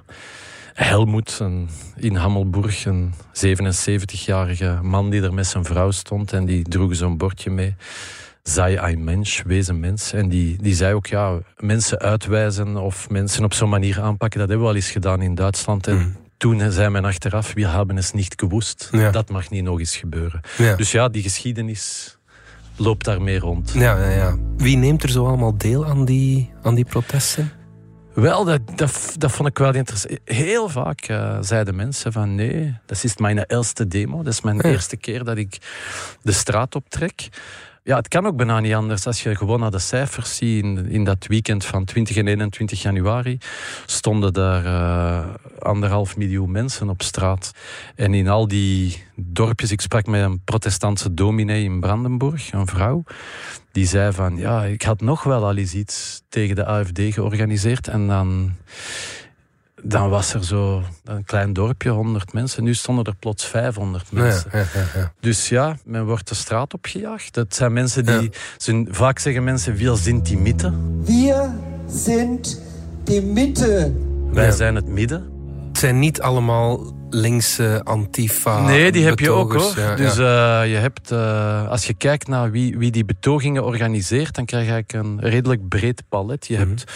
Helmoet 0.74 1.38
een, 1.40 1.68
in 1.96 2.14
Hammelburg, 2.16 2.84
een 2.84 3.14
77-jarige 3.32 4.78
man 4.82 5.10
die 5.10 5.22
er 5.22 5.34
met 5.34 5.46
zijn 5.46 5.64
vrouw 5.64 5.90
stond 5.90 6.32
en 6.32 6.44
die 6.44 6.62
droeg 6.62 6.94
zo'n 6.96 7.16
bordje 7.16 7.50
mee. 7.50 7.74
Zij 8.46 8.78
ein 8.78 9.04
Mensch, 9.04 9.42
wees 9.42 9.68
een 9.68 9.80
mens. 9.80 10.12
En 10.12 10.28
die, 10.28 10.56
die 10.62 10.74
zei 10.74 10.94
ook, 10.94 11.06
ja, 11.06 11.38
mensen 11.56 11.98
uitwijzen 11.98 12.76
of 12.76 13.10
mensen 13.10 13.44
op 13.44 13.54
zo'n 13.54 13.68
manier 13.68 14.00
aanpakken, 14.00 14.38
dat 14.40 14.48
hebben 14.48 14.66
we 14.66 14.72
al 14.72 14.78
eens 14.78 14.90
gedaan 14.90 15.22
in 15.22 15.34
Duitsland. 15.34 15.86
En 15.86 16.16
toen 16.36 16.72
zei 16.72 16.88
men 16.90 17.04
achteraf, 17.04 17.52
we 17.54 17.66
hebben 17.68 17.96
het 17.96 18.14
niet 18.14 18.32
gewoest. 18.36 18.88
Ja. 18.92 19.10
Dat 19.10 19.28
mag 19.30 19.50
niet 19.50 19.64
nog 19.64 19.78
eens 19.78 19.96
gebeuren. 19.96 20.40
Ja. 20.58 20.76
Dus 20.76 20.92
ja, 20.92 21.08
die 21.08 21.22
geschiedenis 21.22 22.16
loopt 22.76 23.04
daarmee 23.04 23.38
rond. 23.38 23.72
Ja, 23.74 23.98
ja, 23.98 24.10
ja. 24.10 24.36
Wie 24.56 24.76
neemt 24.76 25.02
er 25.02 25.10
zo 25.10 25.26
allemaal 25.26 25.56
deel 25.58 25.86
aan 25.86 26.04
die, 26.04 26.50
aan 26.62 26.74
die 26.74 26.84
protesten? 26.84 27.52
Wel, 28.14 28.44
dat, 28.44 28.60
dat, 28.74 29.14
dat 29.18 29.30
vond 29.32 29.48
ik 29.48 29.58
wel 29.58 29.74
interessant. 29.74 30.18
Heel 30.24 30.68
vaak 30.68 31.00
eh, 31.00 31.36
zeiden 31.40 31.76
mensen 31.76 32.12
van 32.12 32.34
nee, 32.34 32.78
dat 32.86 33.04
is 33.04 33.16
mijn 33.16 33.38
eerste 33.38 33.86
demo. 33.88 34.22
Dat 34.22 34.32
is 34.32 34.40
mijn 34.40 34.56
Ja. 34.56 34.62
eerste 34.62 34.96
keer 34.96 35.24
dat 35.24 35.36
ik 35.36 35.58
de 36.22 36.32
straat 36.32 36.74
optrek. 36.74 37.28
Ja, 37.86 37.96
het 37.96 38.08
kan 38.08 38.26
ook 38.26 38.36
bijna 38.36 38.60
niet 38.60 38.74
anders. 38.74 39.06
Als 39.06 39.22
je 39.22 39.36
gewoon 39.36 39.60
naar 39.60 39.70
de 39.70 39.78
cijfers 39.78 40.36
ziet, 40.36 40.64
in, 40.64 40.88
in 40.88 41.04
dat 41.04 41.26
weekend 41.26 41.64
van 41.64 41.84
20 41.84 42.16
en 42.16 42.26
21 42.26 42.82
januari 42.82 43.38
stonden 43.86 44.32
daar 44.32 44.64
eh, 44.64 45.34
anderhalf 45.58 46.16
miljoen 46.16 46.50
mensen 46.50 46.88
op 46.88 47.02
straat. 47.02 47.52
En 47.94 48.14
in 48.14 48.28
al 48.28 48.48
die 48.48 49.04
dorpjes, 49.14 49.70
ik 49.70 49.80
sprak 49.80 50.06
met 50.06 50.22
een 50.22 50.40
protestantse 50.44 51.14
dominee 51.14 51.64
in 51.64 51.80
Brandenburg, 51.80 52.52
een 52.52 52.66
vrouw, 52.66 53.02
die 53.72 53.86
zei 53.86 54.12
van, 54.12 54.36
ja, 54.36 54.64
ik 54.64 54.82
had 54.82 55.00
nog 55.00 55.22
wel 55.22 55.44
al 55.44 55.56
eens 55.56 55.74
iets 55.74 56.22
tegen 56.28 56.54
de 56.54 56.64
AFD 56.64 57.00
georganiseerd 57.00 57.88
en 57.88 58.06
dan... 58.06 58.54
Dan 59.82 60.08
was 60.08 60.34
er 60.34 60.44
zo 60.44 60.82
een 61.04 61.24
klein 61.24 61.52
dorpje, 61.52 61.90
100 61.90 62.32
mensen. 62.32 62.64
Nu 62.64 62.74
stonden 62.74 63.04
er 63.04 63.14
plots 63.14 63.44
500 63.46 64.06
Ja, 64.10 64.20
mensen. 64.20 64.50
ja, 64.52 64.58
ja, 64.58 64.84
ja. 65.00 65.12
Dus 65.20 65.48
ja, 65.48 65.76
men 65.84 66.04
wordt 66.06 66.28
de 66.28 66.34
straat 66.34 66.74
opgejaagd. 66.74 67.34
Het 67.34 67.54
zijn 67.54 67.72
mensen 67.72 68.04
die... 68.04 68.22
Ja. 68.22 68.28
Zijn, 68.56 68.88
vaak 68.90 69.18
zeggen 69.18 69.44
mensen, 69.44 69.74
wir 69.76 69.96
sind 69.96 70.26
die 70.26 70.38
Mitte. 70.38 70.72
Wir 71.04 71.50
sind 71.90 72.60
die 73.04 73.22
Mitte. 73.22 73.92
Wij 74.32 74.44
Ja. 74.44 74.50
zijn 74.52 74.74
het 74.74 74.86
midden. 74.88 75.30
Het 75.68 75.78
zijn 75.78 75.98
niet 75.98 76.20
allemaal 76.20 76.94
linkse 77.10 77.80
antifa 77.84 78.60
nee, 78.60 78.92
die 78.92 79.04
heb 79.04 79.18
je 79.18 79.30
ook 79.30 79.52
hoor. 79.52 79.72
Ja, 79.76 79.94
dus 79.94 80.16
ja. 80.16 80.62
eh, 80.62 80.70
je 80.70 80.76
hebt, 80.76 81.10
eh, 81.10 81.68
als 81.68 81.86
je 81.86 81.94
kijkt 81.94 82.28
naar 82.28 82.50
wie, 82.50 82.78
wie 82.78 82.90
die 82.90 83.04
betogingen 83.04 83.64
organiseert, 83.64 84.34
dan 84.34 84.44
krijg 84.44 84.66
je 84.66 84.72
eigenlijk 84.72 85.06
een 85.06 85.30
redelijk 85.30 85.68
breed 85.68 86.02
palet. 86.08 86.46
Je 86.46 86.58
Mhm. 86.58 86.68
hebt 86.68 86.92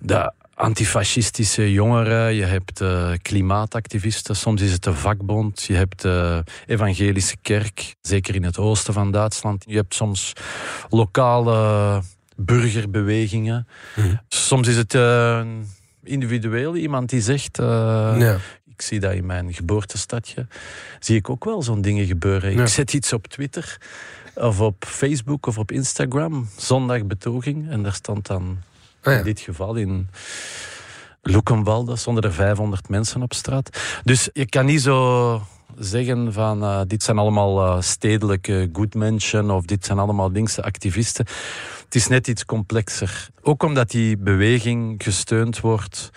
de 0.00 0.32
antifascistische 0.54 1.72
jongeren, 1.72 2.34
je 2.34 2.44
hebt 2.44 2.80
eh, 2.80 3.12
klimaatactivisten, 3.22 4.36
soms 4.36 4.60
is 4.62 4.72
het 4.72 4.82
de 4.82 4.94
vakbond, 4.94 5.62
je 5.62 5.74
hebt 5.74 6.02
de 6.02 6.44
evangelische 6.66 7.36
kerk, 7.42 7.94
zeker 8.00 8.34
in 8.34 8.44
het 8.44 8.58
oosten 8.58 8.94
van 8.94 9.10
Duitsland. 9.10 9.64
Je 9.66 9.76
hebt 9.76 9.94
soms 9.94 10.32
lokale 10.90 12.02
burgerbewegingen. 12.36 13.66
Mhm. 13.96 14.14
Soms 14.28 14.68
is 14.68 14.76
het 14.76 14.94
eh, 14.94 15.42
individueel 16.02 16.76
iemand 16.76 17.10
die 17.10 17.20
zegt... 17.20 17.58
eh, 17.58 17.66
Ja. 18.18 18.36
ik 18.74 18.82
zie 18.82 19.00
dat 19.00 19.12
in 19.12 19.26
mijn 19.26 19.54
geboortestadje. 19.54 20.46
Zie 21.00 21.16
ik 21.16 21.28
ook 21.30 21.44
wel 21.44 21.62
zo'n 21.62 21.80
dingen 21.82 22.06
gebeuren. 22.06 22.52
Ja. 22.52 22.60
Ik 22.62 22.68
zet 22.68 22.92
iets 22.92 23.12
op 23.12 23.26
Twitter 23.26 23.76
of 24.34 24.60
op 24.60 24.84
Facebook 24.86 25.46
of 25.46 25.58
op 25.58 25.72
Instagram. 25.72 26.48
Zondag 26.56 27.04
betoging. 27.04 27.70
En 27.70 27.82
daar 27.82 27.94
stond 27.94 28.26
dan 28.26 28.58
Ja. 29.02 29.12
in 29.12 29.24
dit 29.24 29.40
geval 29.40 29.74
in 29.74 30.08
Loekenwalde 31.22 31.96
stonden 31.96 32.24
er 32.24 32.32
500 32.32 32.88
mensen 32.88 33.22
op 33.22 33.34
straat. 33.34 33.78
Dus 34.04 34.28
je 34.32 34.46
kan 34.46 34.64
niet 34.64 34.82
zo 34.82 35.42
zeggen 35.78 36.32
van 36.32 36.62
eh, 36.62 36.80
dit 36.86 37.02
zijn 37.02 37.18
allemaal 37.18 37.66
eh, 37.66 37.80
stedelijke 37.80 38.68
goedmenschen 38.72 39.50
of 39.50 39.64
dit 39.64 39.84
zijn 39.84 39.98
allemaal 39.98 40.30
linkse 40.30 40.62
activisten. 40.62 41.26
Het 41.84 41.94
is 41.94 42.06
net 42.06 42.28
iets 42.28 42.44
complexer. 42.44 43.28
Ook 43.42 43.62
omdat 43.62 43.90
die 43.90 44.18
beweging 44.18 45.02
gesteund 45.02 45.60
wordt 45.60 46.10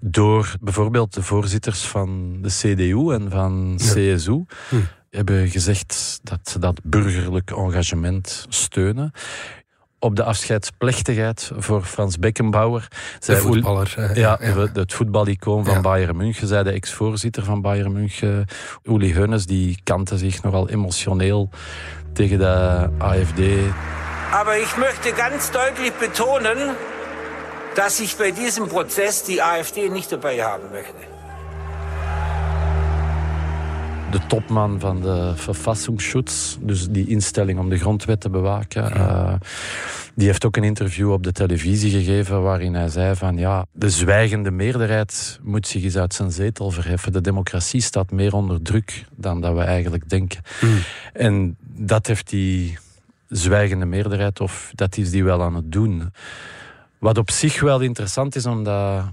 door 0.00 0.54
bijvoorbeeld 0.60 1.14
de 1.14 1.22
voorzitters 1.22 1.80
van 1.80 2.38
de 2.42 2.48
CDU 2.48 3.12
en 3.12 3.30
van 3.30 3.74
CSU. 3.76 4.44
Hebben 5.10 5.48
gezegd 5.48 6.20
dat 6.22 6.48
ze 6.48 6.58
dat 6.58 6.80
burgerlijk 6.82 7.50
engagement 7.50 8.46
steunen 8.48 9.12
op 10.00 10.16
de 10.16 10.22
afscheidsplechtigheid 10.24 11.50
voor 11.56 11.82
Frans 11.82 12.18
Beckenbauer. 12.18 12.88
De 13.26 13.36
voetballer. 13.36 13.94
eh, 13.96 14.14
ja, 14.16 14.38
we- 14.40 14.70
het 14.72 14.92
voetbalicoon 14.92 15.64
van 15.64 15.74
Ja. 15.74 15.80
Bayern 15.80 16.16
München, 16.16 16.46
zei 16.48 16.64
de 16.64 16.70
ex-voorzitter 16.70 17.44
van 17.44 17.60
Bayern 17.60 17.92
München, 17.92 18.44
Uli 18.84 19.14
Hoeneß, 19.14 19.46
die 19.46 19.80
kantte 19.84 20.18
zich 20.18 20.42
nogal 20.42 20.68
emotioneel 20.68 21.50
tegen 22.12 22.38
de 22.38 22.88
AfD. 22.98 23.40
Aber 24.32 24.56
ich 24.58 24.76
möchte 24.76 25.12
ganz 25.16 25.50
deutlich 25.50 25.92
betonen, 25.98 26.58
dass 27.74 28.00
ich 28.00 28.16
bei 28.16 28.30
diesem 28.30 28.66
Prozess 28.68 29.22
die 29.24 29.40
AfD 29.42 29.88
nicht 29.88 30.10
dabei 30.12 30.38
haben 30.42 30.70
möchte. 30.72 31.17
De 34.10 34.26
topman 34.26 34.80
van 34.80 35.00
de 35.00 35.32
Verfassungsschutz, 35.36 36.56
dus 36.60 36.88
die 36.88 37.06
instelling 37.06 37.58
om 37.58 37.68
de 37.68 37.78
grondwet 37.78 38.20
te 38.20 38.30
bewaken, 38.30 38.92
eh, 38.92 39.34
die 40.14 40.26
heeft 40.26 40.44
ook 40.44 40.56
een 40.56 40.64
interview 40.64 41.12
op 41.12 41.22
de 41.22 41.32
televisie 41.32 41.90
gegeven 41.90 42.42
waarin 42.42 42.74
hij 42.74 42.88
zei 42.88 43.14
van 43.14 43.36
ja, 43.36 43.66
de 43.72 43.90
zwijgende 43.90 44.50
meerderheid 44.50 45.38
moet 45.42 45.66
zich 45.66 45.82
eens 45.82 45.96
uit 45.96 46.14
zijn 46.14 46.30
zetel 46.30 46.70
verheffen. 46.70 47.12
De 47.12 47.20
democratie 47.20 47.80
staat 47.80 48.10
meer 48.10 48.34
onder 48.34 48.62
druk 48.62 49.04
dan 49.16 49.40
dat 49.40 49.54
we 49.54 49.60
eigenlijk 49.62 50.08
denken. 50.08 50.42
En 51.12 51.56
dat 51.60 52.06
heeft 52.06 52.28
die 52.28 52.78
zwijgende 53.28 53.84
meerderheid, 53.84 54.40
of 54.40 54.72
dat 54.74 54.96
is 54.96 55.10
die 55.10 55.24
wel 55.24 55.42
aan 55.42 55.54
het 55.54 55.72
doen. 55.72 56.12
Wat 56.98 57.18
op 57.18 57.30
zich 57.30 57.60
wel 57.60 57.80
interessant 57.80 58.36
is, 58.36 58.46
omdat 58.46 59.04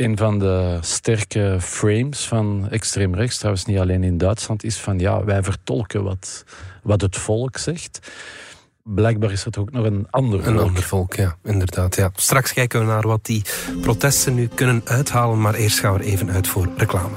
een 0.00 0.16
van 0.16 0.38
de 0.38 0.78
sterke 0.80 1.56
frames 1.60 2.26
van 2.26 2.68
extreem 2.70 3.14
rechts, 3.14 3.36
trouwens 3.38 3.64
niet 3.64 3.78
alleen 3.78 4.04
in 4.04 4.18
Duitsland, 4.18 4.64
is 4.64 4.76
van 4.76 4.98
ja, 4.98 5.24
wij 5.24 5.42
vertolken 5.42 6.02
wat, 6.04 6.44
wat 6.82 7.00
het 7.00 7.16
volk 7.16 7.56
zegt. 7.56 8.12
Blijkbaar 8.82 9.32
is 9.32 9.44
het 9.44 9.58
ook 9.58 9.72
nog 9.72 9.84
een 9.84 10.06
ander 10.10 10.38
Een 10.38 10.44
volk. 10.54 10.66
ander 10.66 10.82
volk, 10.82 11.14
ja, 11.14 11.36
inderdaad. 11.44 11.96
Ja. 11.96 12.10
Straks 12.14 12.52
kijken 12.52 12.80
we 12.80 12.86
naar 12.86 13.06
wat 13.06 13.24
die 13.24 13.42
protesten 13.80 14.34
nu 14.34 14.48
kunnen 14.54 14.82
uithalen, 14.84 15.40
maar 15.40 15.54
eerst 15.54 15.78
gaan 15.78 15.92
we 15.92 15.98
er 15.98 16.04
even 16.04 16.30
uit 16.30 16.48
voor 16.48 16.68
reclame. 16.76 17.16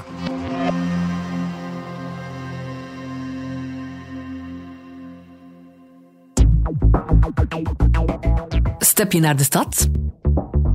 Step 8.79 9.11
je 9.11 9.19
naar 9.19 9.35
de 9.35 9.43
stad? 9.43 9.87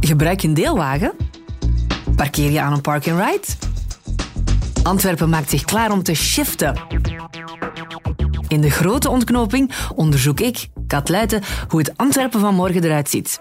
Gebruik 0.00 0.40
je 0.40 0.48
een 0.48 0.54
deelwagen? 0.54 1.12
Parkeer 2.24 2.50
je 2.50 2.60
aan 2.60 2.72
een 2.72 2.80
park-and-ride? 2.80 3.46
Antwerpen 4.82 5.28
maakt 5.28 5.50
zich 5.50 5.64
klaar 5.64 5.90
om 5.90 6.02
te 6.02 6.14
shiften. 6.14 6.76
In 8.48 8.60
de 8.60 8.70
grote 8.70 9.10
ontknoping 9.10 9.72
onderzoek 9.94 10.40
ik, 10.40 10.68
Kat 10.86 11.08
Luiten, 11.08 11.42
hoe 11.68 11.80
het 11.80 11.96
Antwerpen 11.96 12.40
van 12.40 12.54
morgen 12.54 12.84
eruit 12.84 13.10
ziet. 13.10 13.40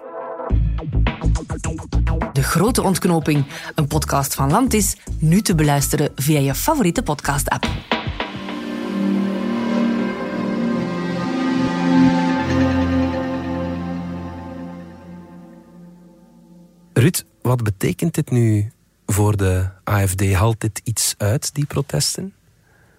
De 2.34 2.44
Grote 2.44 2.82
Ontknoping, 2.82 3.46
een 3.76 3.88
podcast 3.88 4.34
van 4.34 4.52
Landis, 4.52 4.98
nu 5.20 5.42
te 5.42 5.56
beluisteren 5.56 6.12
via 6.16 6.40
je 6.40 6.56
favoriete 6.56 7.04
podcast-app. 7.04 7.68
Ruud, 17.04 17.26
wat 17.42 17.64
betekent 17.64 18.14
dit 18.14 18.32
nu 18.32 18.72
voor 19.06 19.38
de 19.38 19.66
AFD? 19.84 20.34
Haalt 20.34 20.62
dit 20.62 20.82
iets 20.84 21.16
uit, 21.18 21.54
die 21.54 21.66
protesten? 21.66 22.34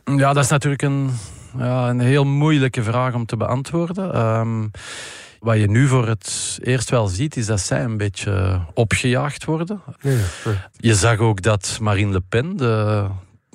Ja, 0.05 0.33
dat 0.33 0.45
is 0.45 0.51
natuurlijk 0.51 0.83
een, 0.83 1.11
ja, 1.59 1.89
een 1.89 2.01
heel 2.01 2.25
moeilijke 2.25 2.83
vraag 2.83 3.15
om 3.15 3.27
te 3.27 3.37
beantwoorden. 3.37 4.13
Ehm, 4.13 4.67
wat 5.41 5.59
je 5.59 5.71
nu 5.71 5.87
voor 5.87 6.09
het 6.09 6.59
eerst 6.63 6.91
wel 6.91 7.07
ziet, 7.07 7.37
is 7.37 7.47
dat 7.47 7.61
zij 7.61 7.85
een 7.85 7.97
beetje 7.97 8.61
opgejaagd 8.75 9.45
worden. 9.45 9.81
Je 10.77 10.95
zag 10.95 11.19
ook 11.19 11.43
dat 11.43 11.79
Marine 11.81 12.13
Le 12.13 12.23
Pen, 12.29 12.57
de 12.57 13.07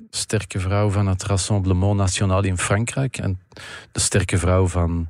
sterke 0.09 0.59
vrouw 0.59 0.89
van 0.89 1.07
het 1.07 1.23
Rassemblement 1.23 1.95
National 1.95 2.43
in 2.43 2.57
Frankrijk 2.57 3.17
en 3.17 3.39
de 3.91 3.99
sterke 3.99 4.37
vrouw 4.37 4.67
van 4.67 5.09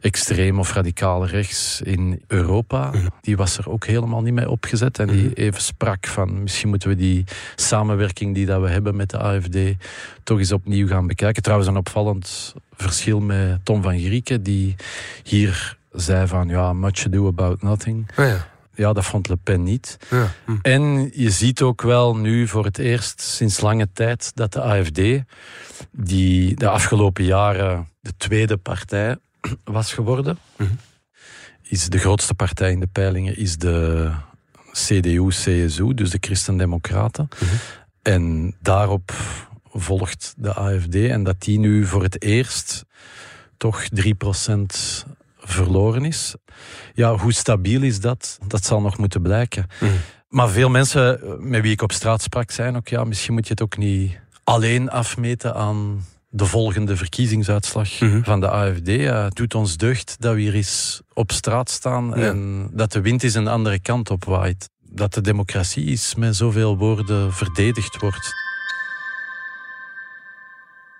extreem 0.00 0.58
of 0.58 0.72
radicaal 0.72 1.26
rechts 1.26 1.80
in 1.80 2.22
Europa, 2.26 2.92
die 3.20 3.36
was 3.36 3.58
er 3.58 3.70
ook 3.70 3.86
helemaal 3.86 4.22
niet 4.22 4.34
mee 4.34 4.50
opgezet 4.50 4.98
en 4.98 5.06
die 5.06 5.34
even 5.34 5.62
sprak 5.62 6.06
van 6.06 6.42
misschien 6.42 6.68
moeten 6.68 6.88
we 6.88 6.96
die 6.96 7.24
samenwerking 7.56 8.34
die 8.34 8.46
dat 8.46 8.60
we 8.60 8.68
hebben 8.68 8.96
met 8.96 9.10
de 9.10 9.18
AFD 9.18 9.58
toch 10.22 10.38
eens 10.38 10.52
opnieuw 10.52 10.86
gaan 10.86 11.06
bekijken. 11.06 11.42
Trouwens 11.42 11.68
een 11.68 11.76
opvallend 11.76 12.54
verschil 12.72 13.20
met 13.20 13.64
Tom 13.64 13.82
van 13.82 13.98
Grieken 13.98 14.42
die 14.42 14.74
hier 15.22 15.76
zei 15.92 16.26
van 16.26 16.48
ja, 16.48 16.72
much 16.72 17.06
ado 17.06 17.26
about 17.26 17.62
nothing. 17.62 18.10
Ah, 18.16 18.26
ja. 18.26 18.46
Ja, 18.76 18.92
dat 18.92 19.04
vond 19.04 19.28
Le 19.28 19.36
Pen 19.36 19.62
niet. 19.62 19.96
Ja. 20.10 20.32
Hm. 20.44 20.56
En 20.62 21.10
je 21.14 21.30
ziet 21.30 21.62
ook 21.62 21.82
wel 21.82 22.16
nu 22.16 22.48
voor 22.48 22.64
het 22.64 22.78
eerst 22.78 23.20
sinds 23.20 23.60
lange 23.60 23.88
tijd 23.92 24.30
dat 24.34 24.52
de 24.52 24.62
AFD, 24.62 25.00
die 25.90 26.54
de 26.54 26.68
afgelopen 26.68 27.24
jaren 27.24 27.88
de 28.00 28.12
tweede 28.16 28.56
partij 28.56 29.16
was 29.64 29.92
geworden, 29.92 30.38
is 31.62 31.88
de 31.88 31.98
grootste 31.98 32.34
partij 32.34 32.70
in 32.70 32.80
de 32.80 32.88
peilingen, 32.92 33.36
is 33.36 33.56
de 33.56 34.10
CDU-CSU, 34.72 35.94
dus 35.94 36.10
de 36.10 36.18
Christen-Democraten. 36.20 37.28
En 38.02 38.54
daarop 38.60 39.12
volgt 39.72 40.34
de 40.36 40.54
AFD 40.54 40.94
en 40.94 41.24
dat 41.24 41.40
die 41.40 41.58
nu 41.58 41.86
voor 41.86 42.02
het 42.02 42.22
eerst 42.22 42.84
toch 43.56 43.84
3% 43.94 43.96
verloren 45.46 46.04
is. 46.04 46.34
Ja, 46.94 47.16
hoe 47.16 47.32
stabiel 47.32 47.82
is 47.82 48.00
dat? 48.00 48.38
Dat 48.46 48.64
zal 48.64 48.80
nog 48.80 48.98
moeten 48.98 49.22
blijken. 49.22 49.66
Maar 50.28 50.48
veel 50.48 50.68
mensen 50.68 51.20
met 51.38 51.62
wie 51.62 51.72
ik 51.72 51.82
op 51.82 51.92
straat 51.92 52.22
sprak, 52.22 52.50
zeiden 52.50 52.76
ook, 52.76 52.88
ja, 52.88 53.04
misschien 53.04 53.34
moet 53.34 53.46
je 53.46 53.52
het 53.52 53.62
ook 53.62 53.76
niet 53.76 54.18
alleen 54.44 54.90
afmeten 54.90 55.54
aan 55.54 56.04
de 56.28 56.46
volgende 56.46 56.96
verkiezingsuitslag 56.96 57.88
van 58.22 58.40
de 58.40 58.50
AFD. 58.50 58.86
Ja, 58.88 59.24
het 59.24 59.34
doet 59.34 59.54
ons 59.54 59.76
deugd 59.76 60.16
dat 60.18 60.34
we 60.34 60.40
hier 60.40 60.54
eens 60.54 61.02
op 61.12 61.32
straat 61.32 61.70
staan 61.70 62.14
en 62.14 62.68
dat 62.72 62.92
de 62.92 63.00
wind 63.00 63.22
eens 63.22 63.34
een 63.34 63.48
andere 63.48 63.80
kant 63.80 64.10
op 64.10 64.24
waait. 64.24 64.68
Dat 64.90 65.14
de 65.14 65.20
democratie 65.20 65.86
eens 65.86 66.14
met 66.14 66.36
zoveel 66.36 66.76
woorden 66.76 67.32
verdedigd 67.32 68.00
wordt. 68.00 68.34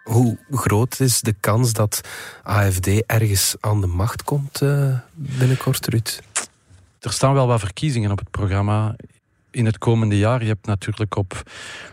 Hoe 0.07 0.39
groot 0.51 1.01
is 1.01 1.21
de 1.21 1.35
kans 1.41 1.73
dat 1.73 2.01
AFD 2.43 2.87
ergens 3.07 3.57
aan 3.61 3.81
de 3.81 3.87
macht 3.87 4.25
komt 4.25 4.63
eh, 4.63 4.99
binnenkort, 5.15 5.87
Ruud? 5.87 6.21
Er 7.01 7.13
staan 7.13 7.35
wel 7.35 7.47
wat 7.47 7.61
verkiezingen 7.61 8.11
op 8.11 8.19
het 8.19 8.31
programma 8.31 8.97
in 9.51 9.65
het 9.67 9.79
komende 9.79 10.19
jaar. 10.19 10.43
Je 10.43 10.49
hebt 10.49 10.67
natuurlijk 10.67 11.17
op 11.17 11.43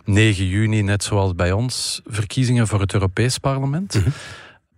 9 0.06 0.48
juni, 0.48 0.82
net 0.82 1.04
zoals 1.04 1.36
bij 1.36 1.52
ons, 1.52 2.02
verkiezingen 2.06 2.68
voor 2.68 2.80
het 2.80 2.94
Europees 2.94 3.38
Parlement. 3.38 4.00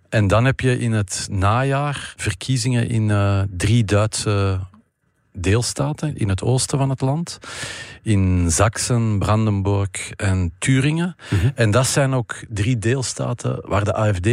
En 0.09 0.27
dan 0.27 0.45
heb 0.45 0.59
je 0.59 0.79
in 0.79 0.91
het 0.91 1.27
najaar 1.31 2.13
verkiezingen 2.17 2.89
in 2.89 3.11
eh, 3.11 3.41
drie 3.49 3.83
Duitse 3.83 4.59
deelstaten 5.35 6.17
in 6.17 6.29
het 6.29 6.41
oosten 6.41 6.77
van 6.77 6.89
het 6.89 7.01
land. 7.01 7.37
In 8.01 8.51
Sachsen, 8.51 9.19
Brandenburg 9.19 10.11
en 10.11 10.51
Turingen. 10.59 11.15
En 11.55 11.71
dat 11.71 11.87
zijn 11.87 12.13
ook 12.13 12.35
drie 12.49 12.77
deelstaten 12.79 13.59
waar 13.69 13.83
de 13.83 13.93
AFD 13.93 14.27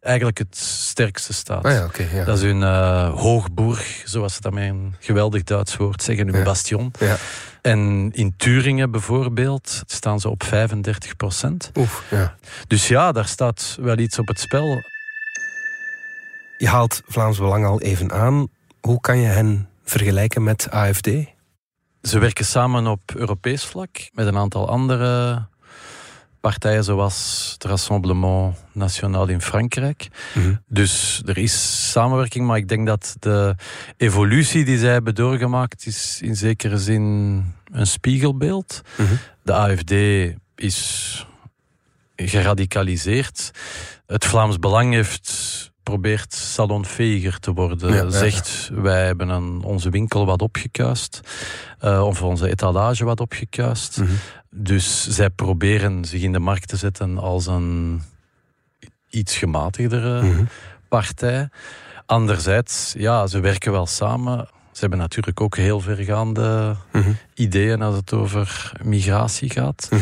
eigenlijk 0.00 0.38
het 0.38 0.56
sterkste 0.56 1.32
staat. 1.32 1.64
Ah 1.64 1.72
ja, 1.72 1.84
oké. 1.84 2.06
ja. 2.12 2.24
Dat 2.24 2.36
is 2.36 2.42
hun 2.42 2.62
hoogburg, 3.12 4.02
zoals 4.04 4.34
ze 4.34 4.40
dat 4.40 4.52
met 4.52 4.68
een 4.68 4.94
geweldig 5.00 5.42
Duits 5.44 5.76
woord 5.76 6.02
zeggen, 6.02 6.26
hun 6.28 6.36
Ja. 6.38 6.42
bastion. 6.44 6.90
Ja. 6.98 7.16
En 7.62 8.10
in 8.14 8.34
Turingen 8.36 8.90
bijvoorbeeld 8.90 9.82
staan 9.86 10.20
ze 10.20 10.28
op 10.28 10.42
35 10.42 11.16
procent. 11.16 11.70
Oef, 11.78 12.04
ja. 12.10 12.34
Dus 12.66 12.88
ja, 12.88 13.12
daar 13.12 13.26
staat 13.26 13.76
wel 13.80 13.98
iets 13.98 14.18
op 14.18 14.26
het 14.28 14.40
spel. 14.40 14.82
Je 16.58 16.68
haalt 16.68 17.02
Vlaams 17.06 17.38
Belang 17.38 17.64
al 17.66 17.80
even 17.80 18.12
aan. 18.12 18.48
Hoe 18.80 19.00
kan 19.00 19.18
je 19.18 19.26
hen 19.26 19.67
vergelijken 19.88 20.42
met 20.42 20.70
AFD? 20.70 21.08
Ze 22.02 22.18
werken 22.18 22.44
samen 22.44 22.86
op 22.86 23.14
Europees 23.14 23.64
vlak 23.64 24.08
met 24.12 24.26
een 24.26 24.36
aantal 24.36 24.68
andere 24.68 25.46
partijen, 26.40 26.84
zoals 26.84 27.50
het 27.52 27.64
Rassemblement 27.64 28.56
National 28.72 29.28
in 29.28 29.40
Frankrijk. 29.40 30.08
Dus 30.66 31.22
er 31.26 31.38
is 31.38 31.90
samenwerking, 31.90 32.46
maar 32.46 32.56
ik 32.56 32.68
denk 32.68 32.86
dat 32.86 33.16
de 33.18 33.54
evolutie 33.96 34.64
die 34.64 34.78
zij 34.78 34.92
hebben 34.92 35.14
doorgemaakt 35.14 35.86
is 35.86 36.18
in 36.22 36.36
zekere 36.36 36.78
zin 36.78 37.04
een 37.72 37.86
spiegelbeeld. 37.86 38.80
De 39.42 39.52
AFD 39.52 39.92
is 40.54 41.26
geradicaliseerd. 42.16 43.50
Het 44.06 44.24
Vlaams 44.24 44.58
Belang 44.58 44.92
heeft 44.92 45.70
probeert 45.88 46.34
salonveger 46.34 47.38
te 47.38 47.52
worden. 47.52 47.88
Ja, 47.90 47.96
ja, 47.96 48.02
ja. 48.02 48.10
Zegt, 48.10 48.70
wij 48.72 49.04
hebben 49.06 49.28
een, 49.28 49.62
onze 49.62 49.90
winkel 49.90 50.26
wat 50.26 50.42
opgekuist. 50.42 51.20
eh, 51.78 52.04
of 52.06 52.22
onze 52.22 52.48
etalage 52.48 53.04
wat 53.04 53.20
opgekuist. 53.20 54.00
Dus 54.50 55.08
zij 55.08 55.30
proberen 55.30 56.04
zich 56.04 56.22
in 56.22 56.32
de 56.32 56.38
markt 56.38 56.68
te 56.68 56.76
zetten 56.76 57.18
als 57.18 57.46
een 57.46 58.02
iets 59.10 59.36
gematigdere 59.36 60.44
partij. 60.88 61.48
Anderzijds, 62.06 62.94
ja, 62.96 63.26
ze 63.26 63.40
werken 63.40 63.72
wel 63.72 63.86
samen. 63.86 64.48
Ze 64.72 64.80
hebben 64.80 64.98
natuurlijk 64.98 65.40
ook 65.40 65.56
heel 65.56 65.80
vergaande 65.80 66.76
Mhm. 66.92 67.10
ideeën 67.34 67.82
als 67.82 67.96
het 67.96 68.12
over 68.12 68.72
migratie 68.82 69.50
gaat. 69.50 69.88
Mhm. 69.90 70.00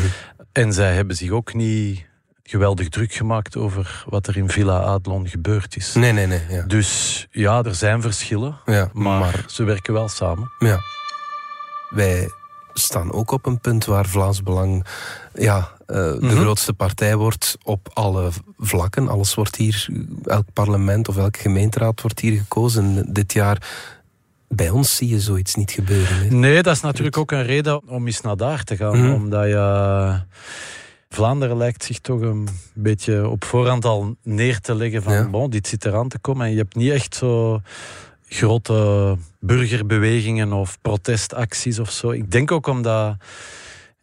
En 0.51 0.73
zij 0.73 0.93
hebben 0.95 1.15
zich 1.15 1.29
ook 1.29 1.53
niet 1.53 2.05
geweldig 2.49 2.89
druk 2.89 3.13
gemaakt 3.13 3.55
over 3.57 4.03
wat 4.09 4.27
er 4.27 4.37
in 4.37 4.49
Villa 4.49 4.79
Adlon 4.79 5.27
gebeurd 5.27 5.75
is. 5.75 5.93
Nee, 5.93 6.11
nee, 6.11 6.27
nee. 6.27 6.41
Ja. 6.49 6.63
Dus 6.63 7.27
ja, 7.31 7.63
er 7.63 7.75
zijn 7.75 8.01
verschillen, 8.01 8.57
Ja, 8.65 8.89
maar, 8.93 9.19
maar- 9.19 9.43
ze 9.47 9.63
werken 9.63 9.93
wel 9.93 10.07
samen. 10.07 10.51
Ja. 10.59 10.79
Wij 11.89 12.29
staan 12.73 13.11
ook 13.13 13.31
op 13.31 13.45
een 13.45 13.59
punt 13.59 13.85
waar 13.85 14.05
Vlaams 14.05 14.43
Belang 14.43 14.85
ja, 15.33 15.71
eh, 15.85 15.95
de 15.95 16.17
Mhm. 16.21 16.35
grootste 16.37 16.73
partij 16.73 17.15
wordt 17.15 17.57
op 17.63 17.89
alle 17.93 18.29
vlakken. 18.57 19.07
Alles 19.07 19.35
wordt 19.35 19.55
hier, 19.55 19.87
elk 20.23 20.45
parlement 20.53 21.07
of 21.07 21.17
elke 21.17 21.39
gemeenteraad 21.39 22.01
wordt 22.01 22.19
hier 22.19 22.37
gekozen. 22.37 23.13
Dit 23.13 23.33
jaar, 23.33 23.67
bij 24.49 24.69
ons 24.69 24.95
zie 24.95 25.09
je 25.09 25.19
zoiets 25.19 25.55
niet 25.55 25.71
gebeuren. 25.71 26.17
hè. 26.17 26.25
Nee, 26.29 26.63
dat 26.63 26.75
is 26.75 26.81
natuurlijk 26.81 27.17
ook 27.17 27.31
een 27.31 27.43
reden 27.45 27.87
om 27.87 28.05
eens 28.05 28.21
naar 28.21 28.37
daar 28.37 28.63
te 28.63 28.75
gaan. 28.77 28.97
Mhm. 29.03 29.13
Omdat 29.13 29.43
je... 29.47 30.21
Vlaanderen 31.09 31.57
lijkt 31.57 31.83
zich 31.83 31.99
toch 31.99 32.21
een 32.21 32.47
beetje 32.73 33.29
op 33.29 33.43
voorhand 33.43 33.85
al 33.85 34.15
neer 34.23 34.59
te 34.59 34.75
leggen 34.75 35.03
van 35.03 35.13
Ja. 35.13 35.29
bon, 35.29 35.49
dit 35.49 35.67
zit 35.67 35.85
eraan 35.85 36.07
te 36.07 36.19
komen. 36.19 36.45
En 36.45 36.51
je 36.51 36.57
hebt 36.57 36.75
niet 36.75 36.91
echt 36.91 37.15
zo 37.15 37.61
grote 38.27 39.17
burgerbewegingen 39.39 40.53
of 40.53 40.77
protestacties 40.81 41.79
of 41.79 41.91
zo. 41.91 42.09
Ik 42.09 42.31
denk 42.31 42.51
ook 42.51 42.67
omdat 42.67 43.15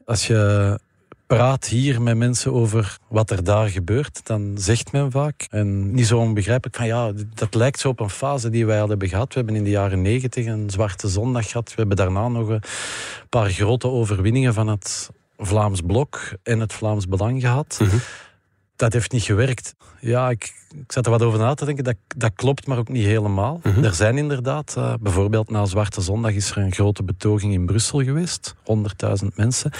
als 0.04 0.26
je 0.26 0.78
praat 1.26 1.66
hier 1.66 2.02
met 2.02 2.16
mensen 2.16 2.52
over 2.52 2.98
wat 3.08 3.30
er 3.30 3.44
daar 3.44 3.68
gebeurt, 3.68 4.26
dan 4.26 4.52
zegt 4.58 4.92
men 4.92 5.10
vaak, 5.10 5.46
en 5.50 5.94
niet 5.94 6.06
zo 6.06 6.18
onbegrijpelijk, 6.18 6.76
van 6.76 6.86
ja, 6.86 7.12
dat 7.34 7.54
lijkt 7.54 7.80
zo 7.80 7.88
op 7.88 8.00
een 8.00 8.10
fase 8.10 8.50
die 8.50 8.66
wij 8.66 8.82
al 8.82 8.88
hebben 8.88 9.08
gehad. 9.08 9.28
We 9.28 9.34
hebben 9.34 9.56
in 9.56 9.64
de 9.64 9.70
jaren 9.70 10.02
negentig 10.02 10.46
een 10.46 10.70
Zwarte 10.70 11.08
Zondag 11.08 11.50
gehad. 11.50 11.68
We 11.68 11.74
hebben 11.76 11.96
daarna 11.96 12.28
nog 12.28 12.48
een 12.48 12.62
paar 13.28 13.50
grote 13.50 13.88
overwinningen 13.88 14.54
van 14.54 14.66
het 14.66 15.10
Vlaams 15.38 15.80
Blok 15.80 16.32
en 16.42 16.60
het 16.60 16.72
Vlaams 16.72 17.08
Belang 17.08 17.40
gehad. 17.40 17.78
Mhm. 17.82 17.96
Dat 18.76 18.92
heeft 18.92 19.12
niet 19.12 19.22
gewerkt. 19.22 19.74
Ja, 20.00 20.30
ik, 20.30 20.54
ik 20.70 20.92
zat 20.92 21.04
er 21.04 21.10
wat 21.10 21.22
over 21.22 21.38
na 21.38 21.54
te 21.54 21.64
denken. 21.64 21.84
Dat, 21.84 21.96
dat 22.16 22.32
klopt, 22.34 22.66
maar 22.66 22.78
ook 22.78 22.88
niet 22.88 23.04
helemaal. 23.04 23.60
Mhm. 23.62 23.84
Er 23.84 23.94
zijn 23.94 24.18
inderdaad, 24.18 24.74
eh, 24.76 24.94
bijvoorbeeld 25.00 25.50
na 25.50 25.64
Zwarte 25.64 26.00
Zondag 26.00 26.32
is 26.32 26.50
er 26.50 26.56
een 26.56 26.72
grote 26.72 27.02
betoging 27.02 27.52
in 27.52 27.66
Brussel 27.66 28.02
geweest. 28.02 28.54
100.000 28.62 29.36
mensen. 29.36 29.70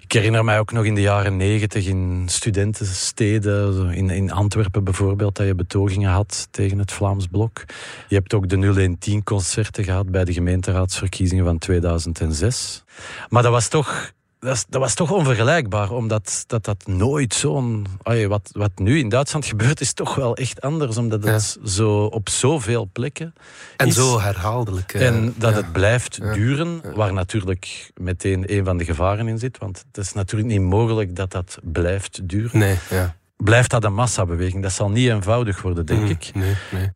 Ik 0.00 0.12
herinner 0.12 0.44
mij 0.44 0.58
ook 0.58 0.72
nog 0.72 0.84
in 0.84 0.94
de 0.94 1.00
jaren 1.00 1.36
negentig 1.36 1.86
in 1.86 2.24
studentensteden, 2.26 3.90
in, 3.90 4.10
in 4.10 4.32
Antwerpen 4.32 4.84
bijvoorbeeld, 4.84 5.36
dat 5.36 5.46
je 5.46 5.54
betogingen 5.54 6.10
had 6.10 6.48
tegen 6.50 6.78
het 6.78 6.92
Vlaams 6.92 7.26
Blok. 7.26 7.64
Je 8.08 8.14
hebt 8.14 8.34
ook 8.34 8.48
de 8.48 8.96
0110-concerten 9.10 9.84
gehad 9.84 10.10
bij 10.10 10.24
de 10.24 10.32
gemeenteraadsverkiezingen 10.32 11.44
van 11.44 11.58
2006. 11.58 12.84
Maar 13.28 13.42
dat 13.42 13.52
was 13.52 13.68
toch... 13.68 14.12
Dat, 14.40 14.66
dat 14.68 14.80
was 14.80 14.94
toch 14.94 15.10
onvergelijkbaar, 15.10 15.90
omdat 15.90 16.44
dat, 16.46 16.64
dat 16.64 16.86
nooit 16.86 17.34
zo'n... 17.34 17.86
Wat, 18.28 18.50
wat 18.52 18.70
nu 18.74 18.98
in 18.98 19.08
Duitsland 19.08 19.44
gebeurt, 19.46 19.80
is 19.80 19.92
toch 19.92 20.14
wel 20.14 20.36
echt 20.36 20.60
anders, 20.60 20.96
omdat 20.96 21.24
het 21.24 21.58
zo 21.64 22.04
op 22.04 22.28
zoveel 22.28 22.88
plekken 22.92 23.34
En 23.76 23.86
is. 23.86 23.94
zo 23.94 24.20
herhaaldelijk. 24.20 24.94
eh, 24.94 25.06
En 25.06 25.34
dat 25.36 25.50
ja. 25.50 25.56
het 25.56 25.72
blijft 25.72 26.18
Ja. 26.22 26.32
duren, 26.32 26.82
waar 26.94 27.12
natuurlijk 27.12 27.90
meteen 27.96 28.52
een 28.56 28.64
van 28.64 28.76
de 28.76 28.84
gevaren 28.84 29.28
in 29.28 29.38
zit. 29.38 29.58
Want 29.58 29.84
het 29.92 30.04
is 30.06 30.12
natuurlijk 30.12 30.50
niet 30.50 30.60
mogelijk 30.60 31.16
dat 31.16 31.30
dat 31.30 31.58
blijft 31.62 32.28
duren. 32.28 32.58
Nee, 32.58 32.76
ja. 32.90 33.16
Blijft 33.36 33.70
dat 33.70 33.84
een 33.84 33.94
massabeweging? 33.94 34.62
Dat 34.62 34.72
zal 34.72 34.90
niet 34.90 35.08
eenvoudig 35.08 35.62
worden, 35.62 35.86
denk 35.86 36.00
Mm, 36.00 36.08
ik. 36.08 36.30
Nee, 36.34 36.54
nee. 36.72 36.90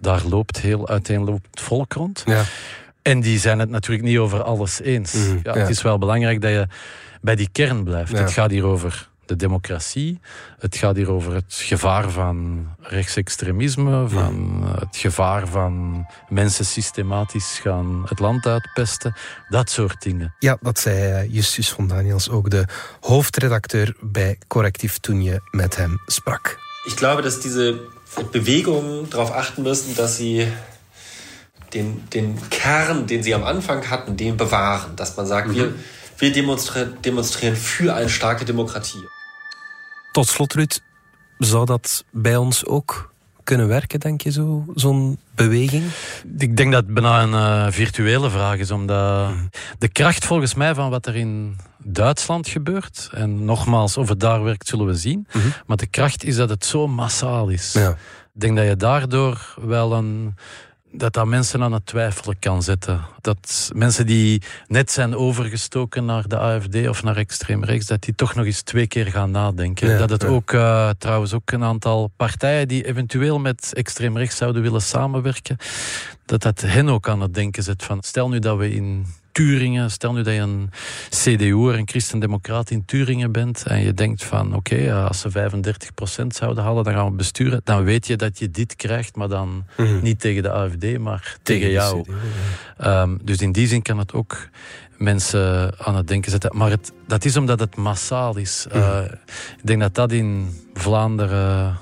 Daar 0.00 0.22
loopt 0.28 0.60
heel 0.60 0.88
uiteenlopend 0.88 1.60
volk 1.60 1.92
rond. 1.92 2.22
Ja. 2.26 2.42
En 3.02 3.20
die 3.20 3.38
zijn 3.38 3.58
het 3.58 3.70
natuurlijk 3.70 4.08
niet 4.08 4.18
over 4.18 4.42
alles 4.42 4.80
eens. 4.80 5.12
Mm, 5.12 5.40
ja, 5.42 5.54
ja. 5.54 5.60
Het 5.60 5.68
is 5.68 5.82
wel 5.82 5.98
belangrijk 5.98 6.40
dat 6.40 6.50
je 6.50 6.66
bij 7.20 7.36
die 7.36 7.48
kern 7.52 7.84
blijft. 7.84 8.12
Ja. 8.12 8.18
Het 8.18 8.32
gaat 8.32 8.50
hier 8.50 8.64
over 8.64 9.08
de 9.30 9.36
democratie. 9.36 10.20
Het 10.58 10.76
gaat 10.76 10.96
hier 10.96 11.10
over 11.10 11.34
het 11.34 11.54
gevaar 11.54 12.10
van 12.10 12.66
rechtsextremisme, 12.80 14.08
van 14.08 14.64
het 14.78 14.96
gevaar 14.96 15.46
van 15.46 16.06
mensen 16.28 16.64
systematisch 16.64 17.58
gaan 17.62 18.02
het 18.08 18.18
land 18.18 18.46
uitpesten. 18.46 19.14
Dat 19.48 19.70
soort 19.70 20.02
dingen. 20.02 20.34
Ja, 20.38 20.58
dat 20.60 20.78
zei 20.78 20.96
eh, 20.96 21.34
Justus 21.34 21.70
van 21.70 21.86
Daniels, 21.86 22.30
ook 22.30 22.50
de 22.50 22.64
hoofdredacteur 23.00 23.94
bij 24.00 24.38
Correctief 24.46 24.98
toen 24.98 25.22
je 25.22 25.40
met 25.50 25.76
hem 25.76 26.00
sprak. 26.06 26.58
Ich 26.86 26.96
glaube, 26.96 27.22
dass 27.22 27.40
diese 27.40 27.80
Bewegungen 28.32 29.08
darauf 29.10 29.30
achten 29.30 29.62
müssen, 29.62 29.94
dass 29.94 30.16
sie 30.16 30.46
den, 31.74 32.02
den 32.12 32.38
Kern, 32.50 33.06
den 33.06 33.22
sie 33.22 33.34
am 33.34 33.44
Anfang 33.44 33.90
hatten, 33.90 34.16
den 34.16 34.36
bewahren. 34.36 34.96
Dass 34.96 35.16
man 35.16 35.26
sagt, 35.26 35.54
wir, 35.54 35.72
wir 36.18 36.32
demonstre 36.32 36.86
demonstrieren 37.04 37.56
für 37.56 37.94
eine 37.94 38.08
starke 38.08 38.44
Demokratie. 38.44 39.04
Tot 40.12 40.28
slot, 40.28 40.54
Ruud, 40.54 40.80
zou 41.38 41.66
dat 41.66 42.04
bij 42.10 42.36
ons 42.36 42.66
ook 42.66 43.10
kunnen 43.44 43.68
werken, 43.68 44.00
denk 44.00 44.20
je, 44.20 44.30
zo, 44.30 44.64
zo'n 44.74 45.18
beweging? 45.34 45.84
Ik 46.38 46.56
denk 46.56 46.72
dat 46.72 46.84
het 46.84 46.94
bijna 46.94 47.22
een 47.22 47.34
eh, 47.66 47.72
virtuele 47.72 48.30
vraag 48.30 48.58
is, 48.58 48.70
omdat 48.70 49.30
de 49.78 49.88
kracht 49.88 50.24
volgens 50.24 50.54
mij 50.54 50.74
van 50.74 50.90
wat 50.90 51.06
er 51.06 51.16
in 51.16 51.56
Duitsland 51.78 52.48
gebeurt, 52.48 53.08
en 53.12 53.44
nogmaals, 53.44 53.96
of 53.96 54.08
het 54.08 54.20
daar 54.20 54.42
werkt, 54.42 54.68
zullen 54.68 54.86
we 54.86 54.94
zien, 54.94 55.26
maar 55.66 55.76
de 55.76 55.86
kracht 55.86 56.24
is 56.24 56.36
dat 56.36 56.48
het 56.48 56.64
zo 56.64 56.88
massaal 56.88 57.48
is. 57.48 57.72
Ja. 57.72 57.90
Ik 58.34 58.40
denk 58.40 58.56
dat 58.56 58.66
je 58.66 58.76
daardoor 58.76 59.54
wel 59.60 59.92
een. 59.92 60.34
Dat 60.92 61.12
dat 61.12 61.26
mensen 61.26 61.62
aan 61.62 61.72
het 61.72 61.86
twijfelen 61.86 62.38
kan 62.38 62.62
zetten. 62.62 63.00
Dat 63.20 63.70
mensen 63.74 64.06
die 64.06 64.42
net 64.66 64.90
zijn 64.90 65.16
overgestoken 65.16 66.04
naar 66.04 66.28
de 66.28 66.38
AFD 66.38 66.88
of 66.88 67.02
naar 67.02 67.16
extreem 67.16 67.64
rechts, 67.64 67.86
dat 67.86 68.02
die 68.02 68.14
toch 68.14 68.34
nog 68.34 68.44
eens 68.44 68.62
twee 68.62 68.86
keer 68.86 69.06
gaan 69.06 69.30
nadenken. 69.30 69.88
Ja, 69.88 69.98
dat 69.98 70.10
het 70.10 70.22
ja. 70.22 70.28
ook 70.28 70.52
eh, 70.52 70.90
trouwens 70.98 71.34
ook 71.34 71.50
een 71.50 71.64
aantal 71.64 72.10
partijen 72.16 72.68
die 72.68 72.86
eventueel 72.86 73.38
met 73.38 73.70
extreem 73.74 74.16
rechts 74.16 74.36
zouden 74.36 74.62
willen 74.62 74.82
samenwerken, 74.82 75.56
dat 76.24 76.42
dat 76.42 76.60
hen 76.60 76.88
ook 76.88 77.08
aan 77.08 77.20
het 77.20 77.34
denken 77.34 77.62
zet 77.62 77.82
van 77.82 78.02
stel 78.02 78.28
nu 78.28 78.38
dat 78.38 78.58
we 78.58 78.70
in 78.70 79.06
Turingen, 79.32 79.90
stel 79.90 80.12
nu 80.12 80.22
dat 80.22 80.34
je 80.34 80.40
een 80.40 80.70
CDU'er, 81.10 81.74
een 81.78 81.88
christendemocraat 81.88 82.70
in 82.70 82.84
Turingen 82.84 83.32
bent 83.32 83.62
en 83.66 83.80
je 83.80 83.94
denkt 83.94 84.24
van 84.24 84.54
oké, 84.54 84.74
eh, 84.76 85.06
als 85.06 85.20
ze 85.20 85.30
35% 85.30 86.34
zouden 86.36 86.64
halen, 86.64 86.84
dan 86.84 86.92
gaan 86.94 87.10
we 87.10 87.16
besturen, 87.16 87.60
dan 87.64 87.84
weet 87.84 88.06
je 88.06 88.16
dat 88.16 88.38
je 88.38 88.50
dit 88.50 88.76
krijgt, 88.76 89.16
maar 89.16 89.28
dan 89.28 89.64
Mhm. 89.76 90.02
niet 90.02 90.20
tegen 90.20 90.42
de 90.42 90.50
AFD, 90.52 90.98
maar 90.98 91.36
tegen, 91.42 91.70
jou. 91.70 92.02
CDU, 92.02 92.12
ja. 92.78 93.02
Ehm, 93.02 93.16
dus 93.22 93.38
in 93.38 93.52
die 93.52 93.66
zin 93.66 93.82
kan 93.82 93.98
het 93.98 94.12
ook 94.12 94.48
mensen 94.96 95.74
aan 95.78 95.96
het 95.96 96.08
denken 96.08 96.30
zetten. 96.30 96.56
Maar 96.56 96.70
het, 96.70 96.92
dat 97.06 97.24
is 97.24 97.36
omdat 97.36 97.60
het 97.60 97.76
massaal 97.76 98.36
is. 98.36 98.66
Eh, 98.70 99.00
ik 99.58 99.66
denk 99.66 99.80
dat 99.80 99.94
dat 99.94 100.12
in 100.12 100.48
Vlaanderen... 100.74 101.76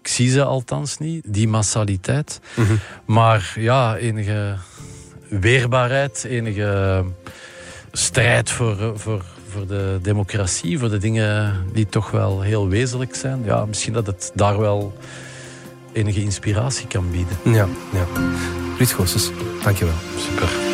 Ik 0.00 0.08
zie 0.10 0.28
ze 0.30 0.44
althans 0.44 0.98
niet, 0.98 1.24
die 1.32 1.48
massaliteit. 1.48 2.40
Mhm. 2.56 2.74
Maar 3.06 3.52
ja, 3.58 3.96
enige 3.96 4.56
weerbaarheid, 5.28 6.24
enige 6.28 7.04
strijd 7.92 8.50
voor, 8.50 8.92
voor, 8.94 9.22
voor 9.48 9.66
de 9.66 9.98
democratie, 10.02 10.78
voor 10.78 10.90
de 10.90 10.98
dingen 10.98 11.64
die 11.72 11.86
toch 11.86 12.10
wel 12.10 12.40
heel 12.40 12.68
wezenlijk 12.68 13.14
zijn. 13.14 13.42
Ja, 13.44 13.64
misschien 13.64 13.92
dat 13.92 14.06
het 14.06 14.30
daar 14.34 14.58
wel 14.58 14.92
enige 15.92 16.22
inspiratie 16.22 16.86
kan 16.86 17.10
bieden. 17.10 17.36
Ja, 17.44 17.68
ja. 17.92 18.06
Ruud 18.78 18.90
Goossens, 18.90 19.30
dankjewel. 19.62 19.94
Super. 20.18 20.73